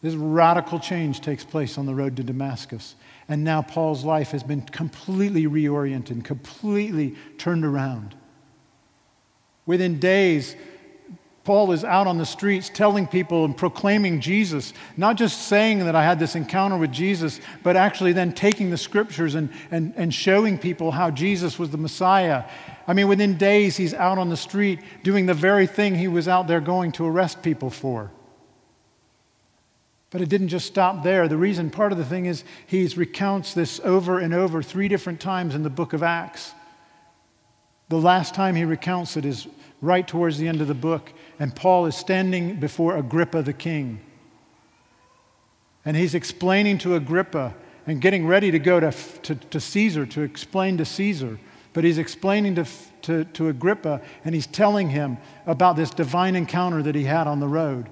this 0.00 0.14
radical 0.14 0.78
change 0.78 1.22
takes 1.22 1.42
place 1.42 1.76
on 1.76 1.86
the 1.86 1.94
road 1.96 2.16
to 2.18 2.22
Damascus. 2.22 2.94
And 3.28 3.42
now 3.42 3.62
Paul's 3.62 4.04
life 4.04 4.30
has 4.30 4.44
been 4.44 4.62
completely 4.62 5.48
reoriented, 5.48 6.22
completely 6.22 7.16
turned 7.36 7.64
around. 7.64 8.14
Within 9.66 9.98
days, 9.98 10.54
Paul 11.46 11.70
is 11.70 11.84
out 11.84 12.08
on 12.08 12.18
the 12.18 12.26
streets 12.26 12.68
telling 12.68 13.06
people 13.06 13.44
and 13.44 13.56
proclaiming 13.56 14.20
Jesus, 14.20 14.72
not 14.96 15.16
just 15.16 15.46
saying 15.46 15.78
that 15.78 15.94
I 15.94 16.02
had 16.02 16.18
this 16.18 16.34
encounter 16.34 16.76
with 16.76 16.90
Jesus, 16.90 17.40
but 17.62 17.76
actually 17.76 18.12
then 18.12 18.32
taking 18.32 18.70
the 18.70 18.76
scriptures 18.76 19.36
and, 19.36 19.50
and, 19.70 19.94
and 19.94 20.12
showing 20.12 20.58
people 20.58 20.90
how 20.90 21.08
Jesus 21.12 21.56
was 21.56 21.70
the 21.70 21.78
Messiah. 21.78 22.42
I 22.88 22.94
mean, 22.94 23.06
within 23.06 23.38
days, 23.38 23.76
he's 23.76 23.94
out 23.94 24.18
on 24.18 24.28
the 24.28 24.36
street 24.36 24.80
doing 25.04 25.26
the 25.26 25.34
very 25.34 25.68
thing 25.68 25.94
he 25.94 26.08
was 26.08 26.26
out 26.26 26.48
there 26.48 26.60
going 26.60 26.90
to 26.92 27.06
arrest 27.06 27.44
people 27.44 27.70
for. 27.70 28.10
But 30.10 30.22
it 30.22 30.28
didn't 30.28 30.48
just 30.48 30.66
stop 30.66 31.04
there. 31.04 31.28
The 31.28 31.36
reason, 31.36 31.70
part 31.70 31.92
of 31.92 31.98
the 31.98 32.04
thing 32.04 32.26
is, 32.26 32.42
he 32.66 32.84
recounts 32.96 33.54
this 33.54 33.78
over 33.84 34.18
and 34.18 34.34
over 34.34 34.64
three 34.64 34.88
different 34.88 35.20
times 35.20 35.54
in 35.54 35.62
the 35.62 35.70
book 35.70 35.92
of 35.92 36.02
Acts. 36.02 36.50
The 37.88 37.98
last 37.98 38.34
time 38.34 38.56
he 38.56 38.64
recounts 38.64 39.16
it 39.16 39.24
is 39.24 39.46
right 39.86 40.06
towards 40.06 40.38
the 40.38 40.48
end 40.48 40.60
of 40.60 40.68
the 40.68 40.74
book, 40.74 41.12
and 41.38 41.54
Paul 41.54 41.86
is 41.86 41.96
standing 41.96 42.56
before 42.56 42.96
Agrippa 42.96 43.42
the 43.42 43.52
king. 43.52 44.00
And 45.84 45.96
he's 45.96 46.14
explaining 46.14 46.78
to 46.78 46.96
Agrippa 46.96 47.54
and 47.86 48.00
getting 48.00 48.26
ready 48.26 48.50
to 48.50 48.58
go 48.58 48.80
to, 48.80 48.90
to, 49.22 49.34
to 49.36 49.60
Caesar 49.60 50.04
to 50.06 50.22
explain 50.22 50.76
to 50.78 50.84
Caesar. 50.84 51.38
But 51.72 51.84
he's 51.84 51.98
explaining 51.98 52.56
to, 52.56 52.66
to, 53.02 53.24
to 53.24 53.48
Agrippa 53.48 54.00
and 54.24 54.34
he's 54.34 54.46
telling 54.46 54.90
him 54.90 55.18
about 55.46 55.76
this 55.76 55.90
divine 55.90 56.34
encounter 56.34 56.82
that 56.82 56.94
he 56.94 57.04
had 57.04 57.26
on 57.26 57.38
the 57.38 57.46
road. 57.46 57.88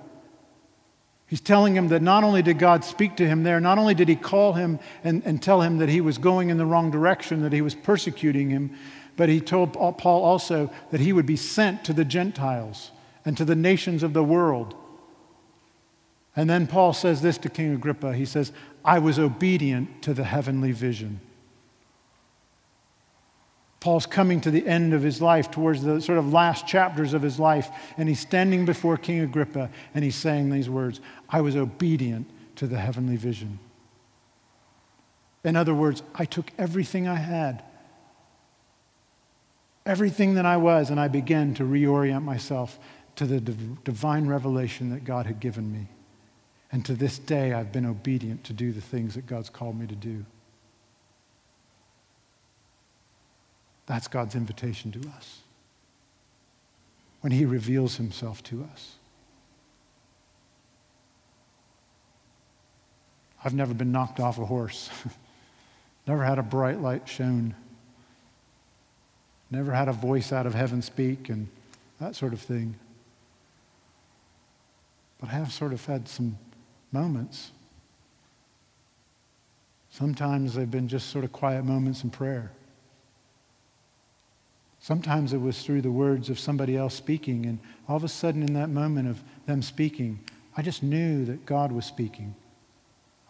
He's 1.26 1.40
telling 1.40 1.74
him 1.76 1.88
that 1.88 2.02
not 2.02 2.24
only 2.24 2.42
did 2.42 2.59
God 2.59 2.85
speak 2.85 3.16
to 3.16 3.26
him 3.26 3.44
there, 3.44 3.61
not 3.61 3.78
only 3.78 3.94
did 3.94 4.09
he 4.09 4.16
call 4.16 4.52
him 4.52 4.78
and, 5.02 5.22
and 5.24 5.42
tell 5.42 5.62
him 5.62 5.78
that 5.78 5.88
he 5.88 6.00
was 6.00 6.18
going 6.18 6.50
in 6.50 6.59
the 6.59 6.66
wrong 6.66 6.90
direction, 6.90 7.42
that 7.42 7.52
he 7.52 7.62
was 7.62 7.74
persecuting 7.74 8.50
him, 8.50 8.76
but 9.16 9.29
he 9.29 9.40
told 9.40 9.72
Paul 9.72 10.24
also 10.24 10.70
that 10.90 11.00
he 11.00 11.12
would 11.12 11.27
be 11.27 11.37
sent 11.37 11.85
to 11.85 11.92
the 11.92 12.05
Gentiles 12.05 12.90
and 13.24 13.37
to 13.37 13.44
the 13.44 13.55
nations 13.55 14.03
of 14.03 14.12
the 14.12 14.24
world. 14.24 14.74
And 16.37 16.50
then 16.50 16.66
Paul 16.66 16.92
says 16.92 17.22
this 17.22 17.38
to 17.38 17.48
King 17.48 17.74
Agrippa 17.74 18.14
he 18.14 18.24
says, 18.24 18.53
I 18.85 18.98
was 18.98 19.18
obedient 19.18 20.03
to 20.03 20.14
the 20.14 20.24
heavenly 20.24 20.72
vision. 20.72 21.20
Paul's 23.81 24.07
coming 24.07 24.40
to 24.40 24.50
the 24.50 24.66
end 24.66 24.94
of 24.94 25.03
his 25.03 25.20
life, 25.20 25.50
towards 25.50 25.83
the 25.83 26.00
sort 26.00 26.16
of 26.16 26.33
last 26.33 26.66
chapters 26.66 27.12
of 27.12 27.20
his 27.20 27.38
life, 27.38 27.68
and 27.98 28.09
he's 28.09 28.20
standing 28.20 28.64
before 28.64 28.96
King 28.96 29.20
Agrippa 29.20 29.68
and 29.94 30.03
he's 30.03 30.16
saying 30.16 30.48
these 30.48 30.70
words 30.70 31.00
I 31.29 31.42
was 31.42 31.55
obedient 31.55 32.27
to 32.57 32.66
the 32.66 32.79
heavenly 32.79 33.16
vision. 33.16 33.59
In 35.44 35.55
other 35.55 35.74
words, 35.74 36.03
I 36.14 36.24
took 36.24 36.50
everything 36.59 37.07
I 37.07 37.16
had 37.16 37.62
everything 39.86 40.34
that 40.34 40.46
I 40.46 40.56
was, 40.56 40.90
and 40.90 40.98
I 40.98 41.08
began 41.08 41.54
to 41.54 41.64
reorient 41.64 42.22
myself 42.22 42.78
to 43.16 43.26
the 43.26 43.40
div- 43.40 43.84
divine 43.84 44.26
revelation 44.26 44.90
that 44.90 45.04
God 45.04 45.26
had 45.26 45.40
given 45.40 45.72
me. 45.72 45.88
And 46.72 46.84
to 46.86 46.94
this 46.94 47.18
day, 47.18 47.52
I've 47.52 47.72
been 47.72 47.86
obedient 47.86 48.44
to 48.44 48.52
do 48.52 48.72
the 48.72 48.80
things 48.80 49.14
that 49.14 49.26
God's 49.26 49.50
called 49.50 49.78
me 49.78 49.86
to 49.86 49.94
do. 49.94 50.24
That's 53.86 54.08
God's 54.08 54.34
invitation 54.34 54.90
to 54.92 55.08
us 55.10 55.40
when 57.20 57.32
He 57.32 57.44
reveals 57.44 57.96
Himself 57.96 58.42
to 58.44 58.66
us. 58.72 58.96
I've 63.44 63.54
never 63.54 63.74
been 63.74 63.92
knocked 63.92 64.20
off 64.20 64.38
a 64.38 64.46
horse, 64.46 64.88
never 66.06 66.24
had 66.24 66.38
a 66.38 66.42
bright 66.42 66.80
light 66.80 67.06
shown 67.06 67.54
never 69.54 69.72
had 69.72 69.88
a 69.88 69.92
voice 69.92 70.32
out 70.32 70.46
of 70.46 70.54
heaven 70.54 70.82
speak 70.82 71.28
and 71.28 71.48
that 72.00 72.16
sort 72.16 72.32
of 72.32 72.40
thing. 72.40 72.76
But 75.20 75.30
I 75.30 75.32
have 75.32 75.52
sort 75.52 75.72
of 75.72 75.84
had 75.84 76.08
some 76.08 76.38
moments. 76.92 77.52
Sometimes 79.90 80.54
they've 80.54 80.70
been 80.70 80.88
just 80.88 81.10
sort 81.10 81.24
of 81.24 81.32
quiet 81.32 81.64
moments 81.64 82.04
in 82.04 82.10
prayer. 82.10 82.50
Sometimes 84.80 85.32
it 85.32 85.40
was 85.40 85.62
through 85.62 85.80
the 85.80 85.90
words 85.90 86.28
of 86.28 86.38
somebody 86.38 86.76
else 86.76 86.94
speaking, 86.94 87.46
and 87.46 87.58
all 87.88 87.96
of 87.96 88.04
a 88.04 88.08
sudden, 88.08 88.42
in 88.42 88.52
that 88.52 88.68
moment 88.68 89.08
of 89.08 89.22
them 89.46 89.62
speaking, 89.62 90.18
I 90.56 90.62
just 90.62 90.82
knew 90.82 91.24
that 91.24 91.46
God 91.46 91.72
was 91.72 91.86
speaking. 91.86 92.34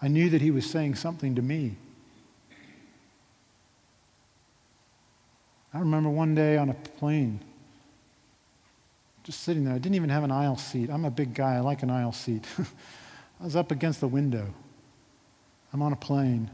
I 0.02 0.08
knew 0.08 0.30
that 0.30 0.40
He 0.40 0.50
was 0.50 0.68
saying 0.68 0.96
something 0.96 1.36
to 1.36 1.42
me. 1.42 1.76
I 5.74 5.80
remember 5.80 6.08
one 6.08 6.36
day 6.36 6.56
on 6.56 6.68
a 6.68 6.74
plane, 6.74 7.40
just 9.24 9.40
sitting 9.40 9.64
there. 9.64 9.74
I 9.74 9.78
didn't 9.78 9.96
even 9.96 10.10
have 10.10 10.22
an 10.22 10.30
aisle 10.30 10.56
seat. 10.56 10.88
I'm 10.88 11.04
a 11.04 11.10
big 11.10 11.34
guy, 11.34 11.56
I 11.56 11.60
like 11.60 11.82
an 11.82 11.90
aisle 11.90 12.12
seat. 12.12 12.46
I 13.40 13.44
was 13.44 13.56
up 13.56 13.72
against 13.72 14.00
the 14.00 14.06
window. 14.06 14.54
I'm 15.72 15.82
on 15.82 15.92
a 15.92 15.96
plane. 15.96 16.48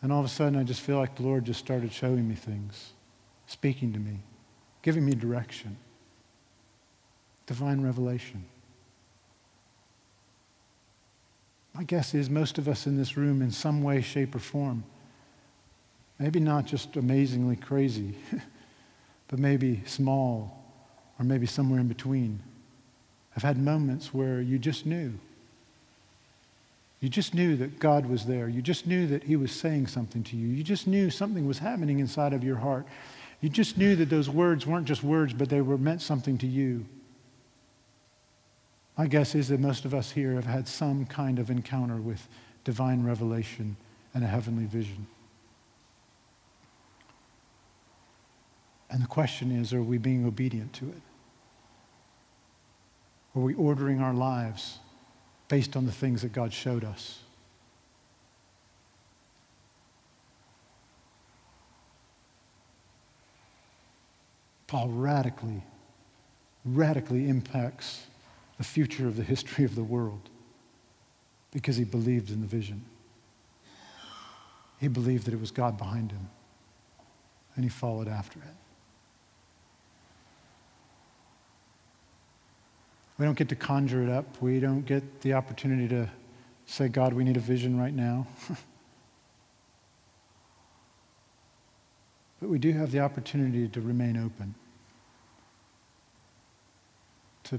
And 0.00 0.10
all 0.10 0.20
of 0.20 0.24
a 0.24 0.30
sudden, 0.30 0.58
I 0.58 0.62
just 0.62 0.80
feel 0.80 0.96
like 0.96 1.16
the 1.16 1.22
Lord 1.22 1.44
just 1.44 1.60
started 1.60 1.92
showing 1.92 2.26
me 2.26 2.34
things, 2.34 2.92
speaking 3.46 3.92
to 3.92 3.98
me, 3.98 4.20
giving 4.80 5.04
me 5.04 5.14
direction, 5.14 5.76
divine 7.46 7.82
revelation. 7.82 8.44
My 11.74 11.82
guess 11.84 12.14
is 12.14 12.30
most 12.30 12.56
of 12.56 12.68
us 12.68 12.86
in 12.86 12.96
this 12.96 13.16
room, 13.16 13.42
in 13.42 13.50
some 13.50 13.82
way, 13.82 14.00
shape, 14.00 14.34
or 14.34 14.38
form, 14.38 14.84
Maybe 16.18 16.40
not 16.40 16.66
just 16.66 16.96
amazingly 16.96 17.56
crazy, 17.56 18.14
but 19.28 19.38
maybe 19.38 19.82
small 19.86 20.64
or 21.18 21.24
maybe 21.24 21.46
somewhere 21.46 21.80
in 21.80 21.88
between. 21.88 22.40
I've 23.36 23.42
had 23.42 23.58
moments 23.58 24.12
where 24.12 24.40
you 24.40 24.58
just 24.58 24.84
knew. 24.84 25.12
You 27.00 27.08
just 27.08 27.34
knew 27.34 27.56
that 27.56 27.78
God 27.78 28.06
was 28.06 28.24
there. 28.24 28.48
You 28.48 28.60
just 28.60 28.86
knew 28.86 29.06
that 29.06 29.22
He 29.24 29.36
was 29.36 29.52
saying 29.52 29.86
something 29.86 30.24
to 30.24 30.36
you. 30.36 30.48
You 30.48 30.64
just 30.64 30.88
knew 30.88 31.10
something 31.10 31.46
was 31.46 31.58
happening 31.58 32.00
inside 32.00 32.32
of 32.32 32.42
your 32.42 32.56
heart. 32.56 32.86
You 33.40 33.48
just 33.48 33.78
knew 33.78 33.94
that 33.96 34.10
those 34.10 34.28
words 34.28 34.66
weren't 34.66 34.86
just 34.86 35.04
words, 35.04 35.32
but 35.32 35.48
they 35.48 35.60
were 35.60 35.78
meant 35.78 36.02
something 36.02 36.38
to 36.38 36.46
you. 36.46 36.84
My 38.96 39.06
guess 39.06 39.36
is 39.36 39.46
that 39.48 39.60
most 39.60 39.84
of 39.84 39.94
us 39.94 40.10
here 40.10 40.34
have 40.34 40.46
had 40.46 40.66
some 40.66 41.06
kind 41.06 41.38
of 41.38 41.50
encounter 41.50 41.98
with 41.98 42.26
divine 42.64 43.04
revelation 43.04 43.76
and 44.12 44.24
a 44.24 44.26
heavenly 44.26 44.64
vision. 44.64 45.06
And 48.90 49.02
the 49.02 49.06
question 49.06 49.50
is 49.50 49.72
are 49.72 49.82
we 49.82 49.98
being 49.98 50.26
obedient 50.26 50.72
to 50.74 50.88
it? 50.88 51.02
Are 53.36 53.42
we 53.42 53.54
ordering 53.54 54.00
our 54.00 54.14
lives 54.14 54.78
based 55.48 55.76
on 55.76 55.86
the 55.86 55.92
things 55.92 56.22
that 56.22 56.32
God 56.32 56.52
showed 56.52 56.84
us? 56.84 57.20
Paul 64.66 64.88
radically, 64.88 65.62
radically 66.64 67.28
impacts 67.28 68.06
the 68.58 68.64
future 68.64 69.06
of 69.06 69.16
the 69.16 69.22
history 69.22 69.64
of 69.64 69.74
the 69.74 69.84
world 69.84 70.28
because 71.52 71.76
he 71.76 71.84
believed 71.84 72.30
in 72.30 72.40
the 72.40 72.46
vision. 72.46 72.84
He 74.78 74.88
believed 74.88 75.26
that 75.26 75.32
it 75.32 75.40
was 75.40 75.50
God 75.50 75.78
behind 75.78 76.12
him, 76.12 76.28
and 77.54 77.64
he 77.64 77.70
followed 77.70 78.08
after 78.08 78.38
it. 78.40 78.67
We 83.18 83.24
don't 83.24 83.36
get 83.36 83.48
to 83.48 83.56
conjure 83.56 84.02
it 84.02 84.08
up. 84.08 84.40
We 84.40 84.60
don't 84.60 84.86
get 84.86 85.22
the 85.22 85.32
opportunity 85.34 85.88
to 85.88 86.08
say, 86.66 86.86
God, 86.88 87.12
we 87.12 87.24
need 87.24 87.36
a 87.36 87.40
vision 87.40 87.78
right 87.78 87.92
now. 87.92 88.28
but 92.40 92.48
we 92.48 92.58
do 92.60 92.72
have 92.72 92.92
the 92.92 93.00
opportunity 93.00 93.66
to 93.68 93.80
remain 93.80 94.16
open, 94.16 94.54
to 97.44 97.58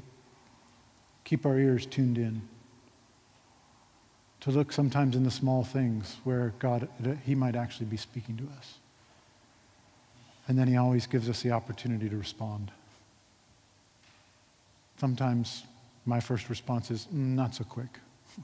keep 1.26 1.46
our 1.46 1.60
ears 1.60 1.86
tuned 1.86 2.18
in, 2.18 2.42
to 4.40 4.52
look 4.52 4.72
sometimes 4.72 5.18
in 5.18 5.24
the 5.24 5.32
small 5.32 5.66
things 5.66 6.16
where 6.24 6.54
God, 6.60 6.88
He 7.26 7.36
might 7.36 7.58
actually 7.58 7.88
be 7.88 7.98
speaking 7.98 8.38
to 8.38 8.48
us. 8.58 8.76
And 10.48 10.58
then 10.58 10.70
He 10.70 10.78
always 10.78 11.06
gives 11.06 11.28
us 11.28 11.42
the 11.42 11.52
opportunity 11.52 12.08
to 12.08 12.16
respond. 12.16 12.72
Sometimes 15.00 15.64
my 16.06 16.20
first 16.20 16.50
response 16.50 16.92
is, 16.92 17.08
mm, 17.08 17.36
not 17.36 17.56
so 17.56 17.64
quick. 17.64 18.00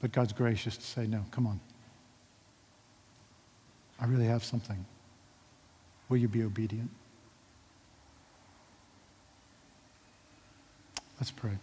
But 0.00 0.12
God's 0.12 0.32
gracious 0.32 0.76
to 0.76 0.84
say, 0.84 1.06
no, 1.06 1.24
come 1.30 1.46
on. 1.46 1.58
I 3.98 4.04
really 4.04 4.26
have 4.26 4.44
something. 4.44 4.84
Will 6.08 6.18
you 6.18 6.28
be 6.28 6.44
obedient? 6.44 6.90
Let's 11.18 11.30
pray. 11.30 11.58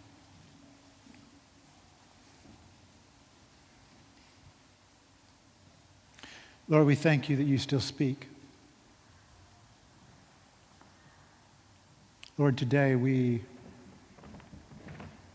Lord, 6.68 6.86
we 6.86 6.96
thank 6.96 7.28
you 7.28 7.36
that 7.36 7.44
you 7.44 7.56
still 7.56 7.80
speak. 7.80 8.26
Lord, 12.36 12.58
today 12.58 12.96
we 12.96 13.42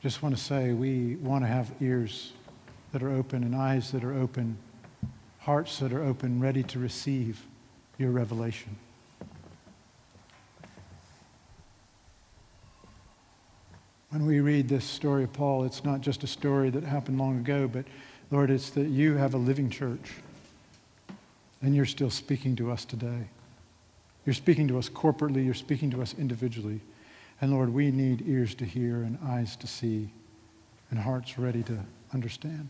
just 0.02 0.22
want 0.22 0.36
to 0.36 0.42
say 0.42 0.74
we 0.74 1.16
want 1.16 1.46
to 1.46 1.48
have 1.48 1.72
ears 1.80 2.34
that 2.92 3.02
are 3.02 3.12
open 3.12 3.46
and 3.46 3.56
eyes 3.56 3.94
that 3.94 4.04
are 4.04 4.14
open, 4.14 4.58
hearts 5.40 5.80
that 5.80 5.94
are 5.94 6.04
open, 6.04 6.42
ready 6.42 6.62
to 6.64 6.78
receive 6.78 7.42
your 7.98 8.12
revelation. 8.12 8.76
When 14.10 14.26
we 14.26 14.42
read 14.42 14.68
this 14.68 14.84
story 14.84 15.24
of 15.24 15.32
Paul, 15.32 15.64
it's 15.64 15.86
not 15.86 16.02
just 16.02 16.26
a 16.26 16.28
story 16.28 16.70
that 16.70 16.84
happened 16.84 17.18
long 17.18 17.38
ago, 17.38 17.70
but 17.70 17.86
Lord, 18.30 18.52
it's 18.52 18.72
that 18.72 18.88
you 18.88 19.16
have 19.16 19.34
a 19.34 19.38
living 19.38 19.70
church 19.70 20.16
and 21.62 21.74
you're 21.74 21.86
still 21.86 22.10
speaking 22.10 22.58
to 22.58 22.70
us 22.70 22.84
today. 22.84 23.30
You're 24.30 24.36
speaking 24.36 24.68
to 24.68 24.78
us 24.78 24.90
corporately, 24.90 25.44
you're 25.44 25.56
speaking 25.56 25.90
to 25.90 26.04
us 26.04 26.14
individually. 26.14 26.82
And 27.42 27.52
Lord, 27.52 27.74
we 27.74 27.90
need 27.90 28.22
ears 28.28 28.54
to 28.54 28.64
hear 28.64 28.98
and 28.98 29.18
eyes 29.26 29.56
to 29.56 29.66
see 29.66 30.12
and 30.92 31.00
hearts 31.00 31.40
ready 31.40 31.64
to 31.64 31.80
understand. 32.14 32.70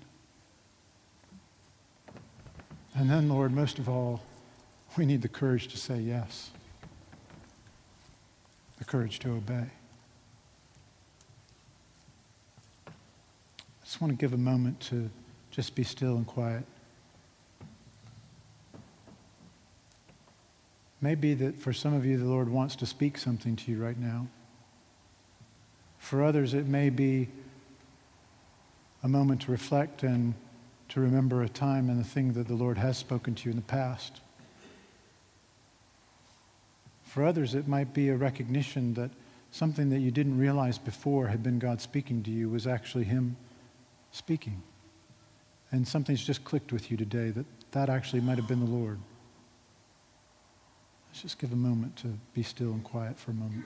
And 2.96 3.10
then, 3.10 3.28
Lord, 3.28 3.52
most 3.52 3.78
of 3.78 3.90
all, 3.90 4.22
we 4.98 5.06
need 5.06 5.22
the 5.22 5.28
courage 5.28 5.68
to 5.68 5.78
say 5.78 6.00
yes, 6.00 6.52
the 8.78 8.86
courage 8.86 9.20
to 9.20 9.32
obey. 9.32 9.66
I 12.88 12.92
just 13.84 14.00
want 14.00 14.14
to 14.14 14.18
give 14.18 14.32
a 14.32 14.38
moment 14.38 14.80
to 14.80 15.10
just 15.52 15.76
be 15.76 15.84
still 15.84 16.16
and 16.16 16.26
quiet. 16.26 16.64
Maybe 21.02 21.34
that 21.36 21.60
for 21.60 21.72
some 21.72 21.94
of 21.94 22.06
you, 22.06 22.18
the 22.18 22.26
Lord 22.26 22.50
wants 22.50 22.76
to 22.78 22.86
speak 22.86 23.18
something 23.18 23.56
to 23.56 23.72
you 23.72 23.82
right 23.82 23.98
now. 23.98 24.28
For 25.98 26.24
others, 26.24 26.54
it 26.54 26.68
may 26.68 26.90
be 26.90 27.30
a 29.04 29.08
moment 29.08 29.42
to 29.44 29.52
reflect 29.52 30.04
and 30.04 30.34
to 30.90 31.00
remember 31.00 31.44
a 31.44 31.50
time 31.50 31.90
and 31.90 32.00
the 32.00 32.08
thing 32.08 32.34
that 32.34 32.48
the 32.48 32.56
Lord 32.56 32.78
has 32.78 32.98
spoken 32.98 33.36
to 33.36 33.46
you 33.46 33.52
in 33.52 33.58
the 33.58 33.64
past. 33.64 34.22
For 37.04 37.24
others, 37.24 37.56
it 37.56 37.68
might 37.68 37.94
be 37.94 38.10
a 38.10 38.16
recognition 38.16 38.94
that 38.96 39.12
something 39.52 39.90
that 39.90 40.00
you 40.00 40.12
didn't 40.12 40.38
realize 40.38 40.78
before 40.78 41.28
had 41.28 41.42
been 41.42 41.60
God 41.60 41.82
speaking 41.82 42.24
to 42.24 42.32
you 42.32 42.50
was 42.50 42.68
actually 42.68 43.06
Him 43.06 43.36
speaking. 44.12 44.62
And 45.72 45.88
something's 45.88 46.26
just 46.26 46.44
clicked 46.44 46.72
with 46.72 46.92
you 46.92 46.98
today 46.98 47.30
that 47.32 47.46
that 47.72 47.90
actually 47.90 48.22
might 48.22 48.38
have 48.38 48.48
been 48.48 48.60
the 48.60 48.72
Lord. 48.72 49.00
Let's 51.10 51.22
just 51.22 51.40
give 51.40 51.52
a 51.52 51.56
moment 51.56 51.96
to 51.98 52.20
be 52.34 52.44
still 52.44 52.72
and 52.72 52.84
quiet 52.84 53.18
for 53.18 53.32
a 53.32 53.34
moment. 53.34 53.66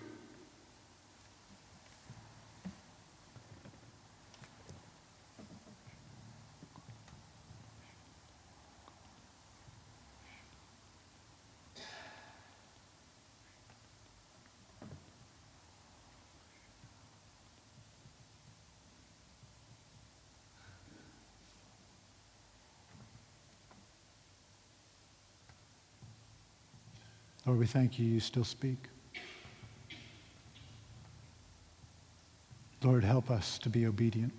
Lord, 27.54 27.60
we 27.60 27.68
thank 27.68 28.00
you, 28.00 28.08
you 28.08 28.20
still 28.20 28.44
speak. 28.44 28.88
Lord, 32.82 33.04
help 33.04 33.30
us 33.30 33.60
to 33.60 33.70
be 33.70 33.86
obedient. 33.86 34.34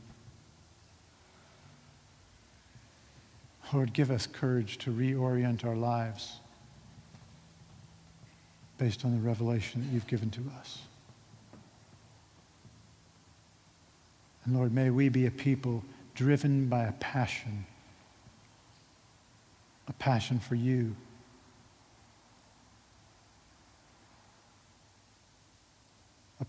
Lord, 3.72 3.92
give 3.92 4.10
us 4.10 4.26
courage 4.26 4.78
to 4.78 4.90
reorient 4.90 5.64
our 5.64 5.76
lives 5.76 6.40
based 8.78 9.04
on 9.04 9.12
the 9.12 9.20
revelation 9.20 9.82
that 9.82 9.94
you've 9.94 10.08
given 10.08 10.30
to 10.30 10.42
us. 10.58 10.80
And 14.44 14.56
Lord, 14.56 14.74
may 14.74 14.90
we 14.90 15.08
be 15.08 15.26
a 15.26 15.30
people 15.30 15.84
driven 16.16 16.66
by 16.66 16.82
a 16.82 16.92
passion, 16.94 17.64
a 19.86 19.92
passion 19.92 20.40
for 20.40 20.56
you 20.56 20.96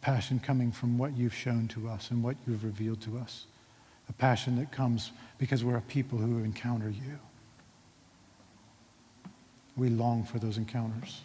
passion 0.06 0.39
coming 0.39 0.72
from 0.72 1.00
what 1.00 1.18
you've 1.18 1.34
shown 1.34 1.68
to 1.68 1.89
us 1.89 2.12
and 2.12 2.22
what 2.22 2.36
you've 2.46 2.63
revealed 2.63 3.02
to 3.02 3.18
us, 3.18 3.48
a 4.08 4.13
passion 4.13 4.56
that 4.56 4.72
comes 4.72 5.10
because 5.39 5.63
we're 5.63 5.78
a 5.78 5.82
people 5.82 6.20
who 6.20 6.44
encounter 6.44 6.91
you. 6.91 7.18
We 9.76 9.89
long 9.89 10.24
for 10.24 10.38
those 10.38 10.60
encounters. 10.60 11.22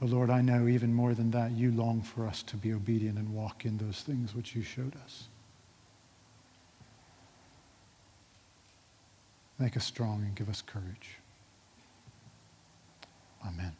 But 0.00 0.08
Lord, 0.08 0.30
I 0.30 0.40
know 0.40 0.66
even 0.66 0.94
more 0.94 1.12
than 1.12 1.30
that, 1.32 1.50
you 1.50 1.72
long 1.72 2.00
for 2.00 2.26
us 2.26 2.42
to 2.44 2.56
be 2.56 2.72
obedient 2.72 3.18
and 3.18 3.34
walk 3.34 3.66
in 3.66 3.76
those 3.76 4.00
things 4.00 4.34
which 4.34 4.56
you 4.56 4.62
showed 4.62 4.96
us. 5.04 5.24
Make 9.58 9.76
us 9.76 9.84
strong 9.84 10.22
and 10.22 10.34
give 10.34 10.48
us 10.48 10.62
courage. 10.62 11.18
Amen. 13.46 13.76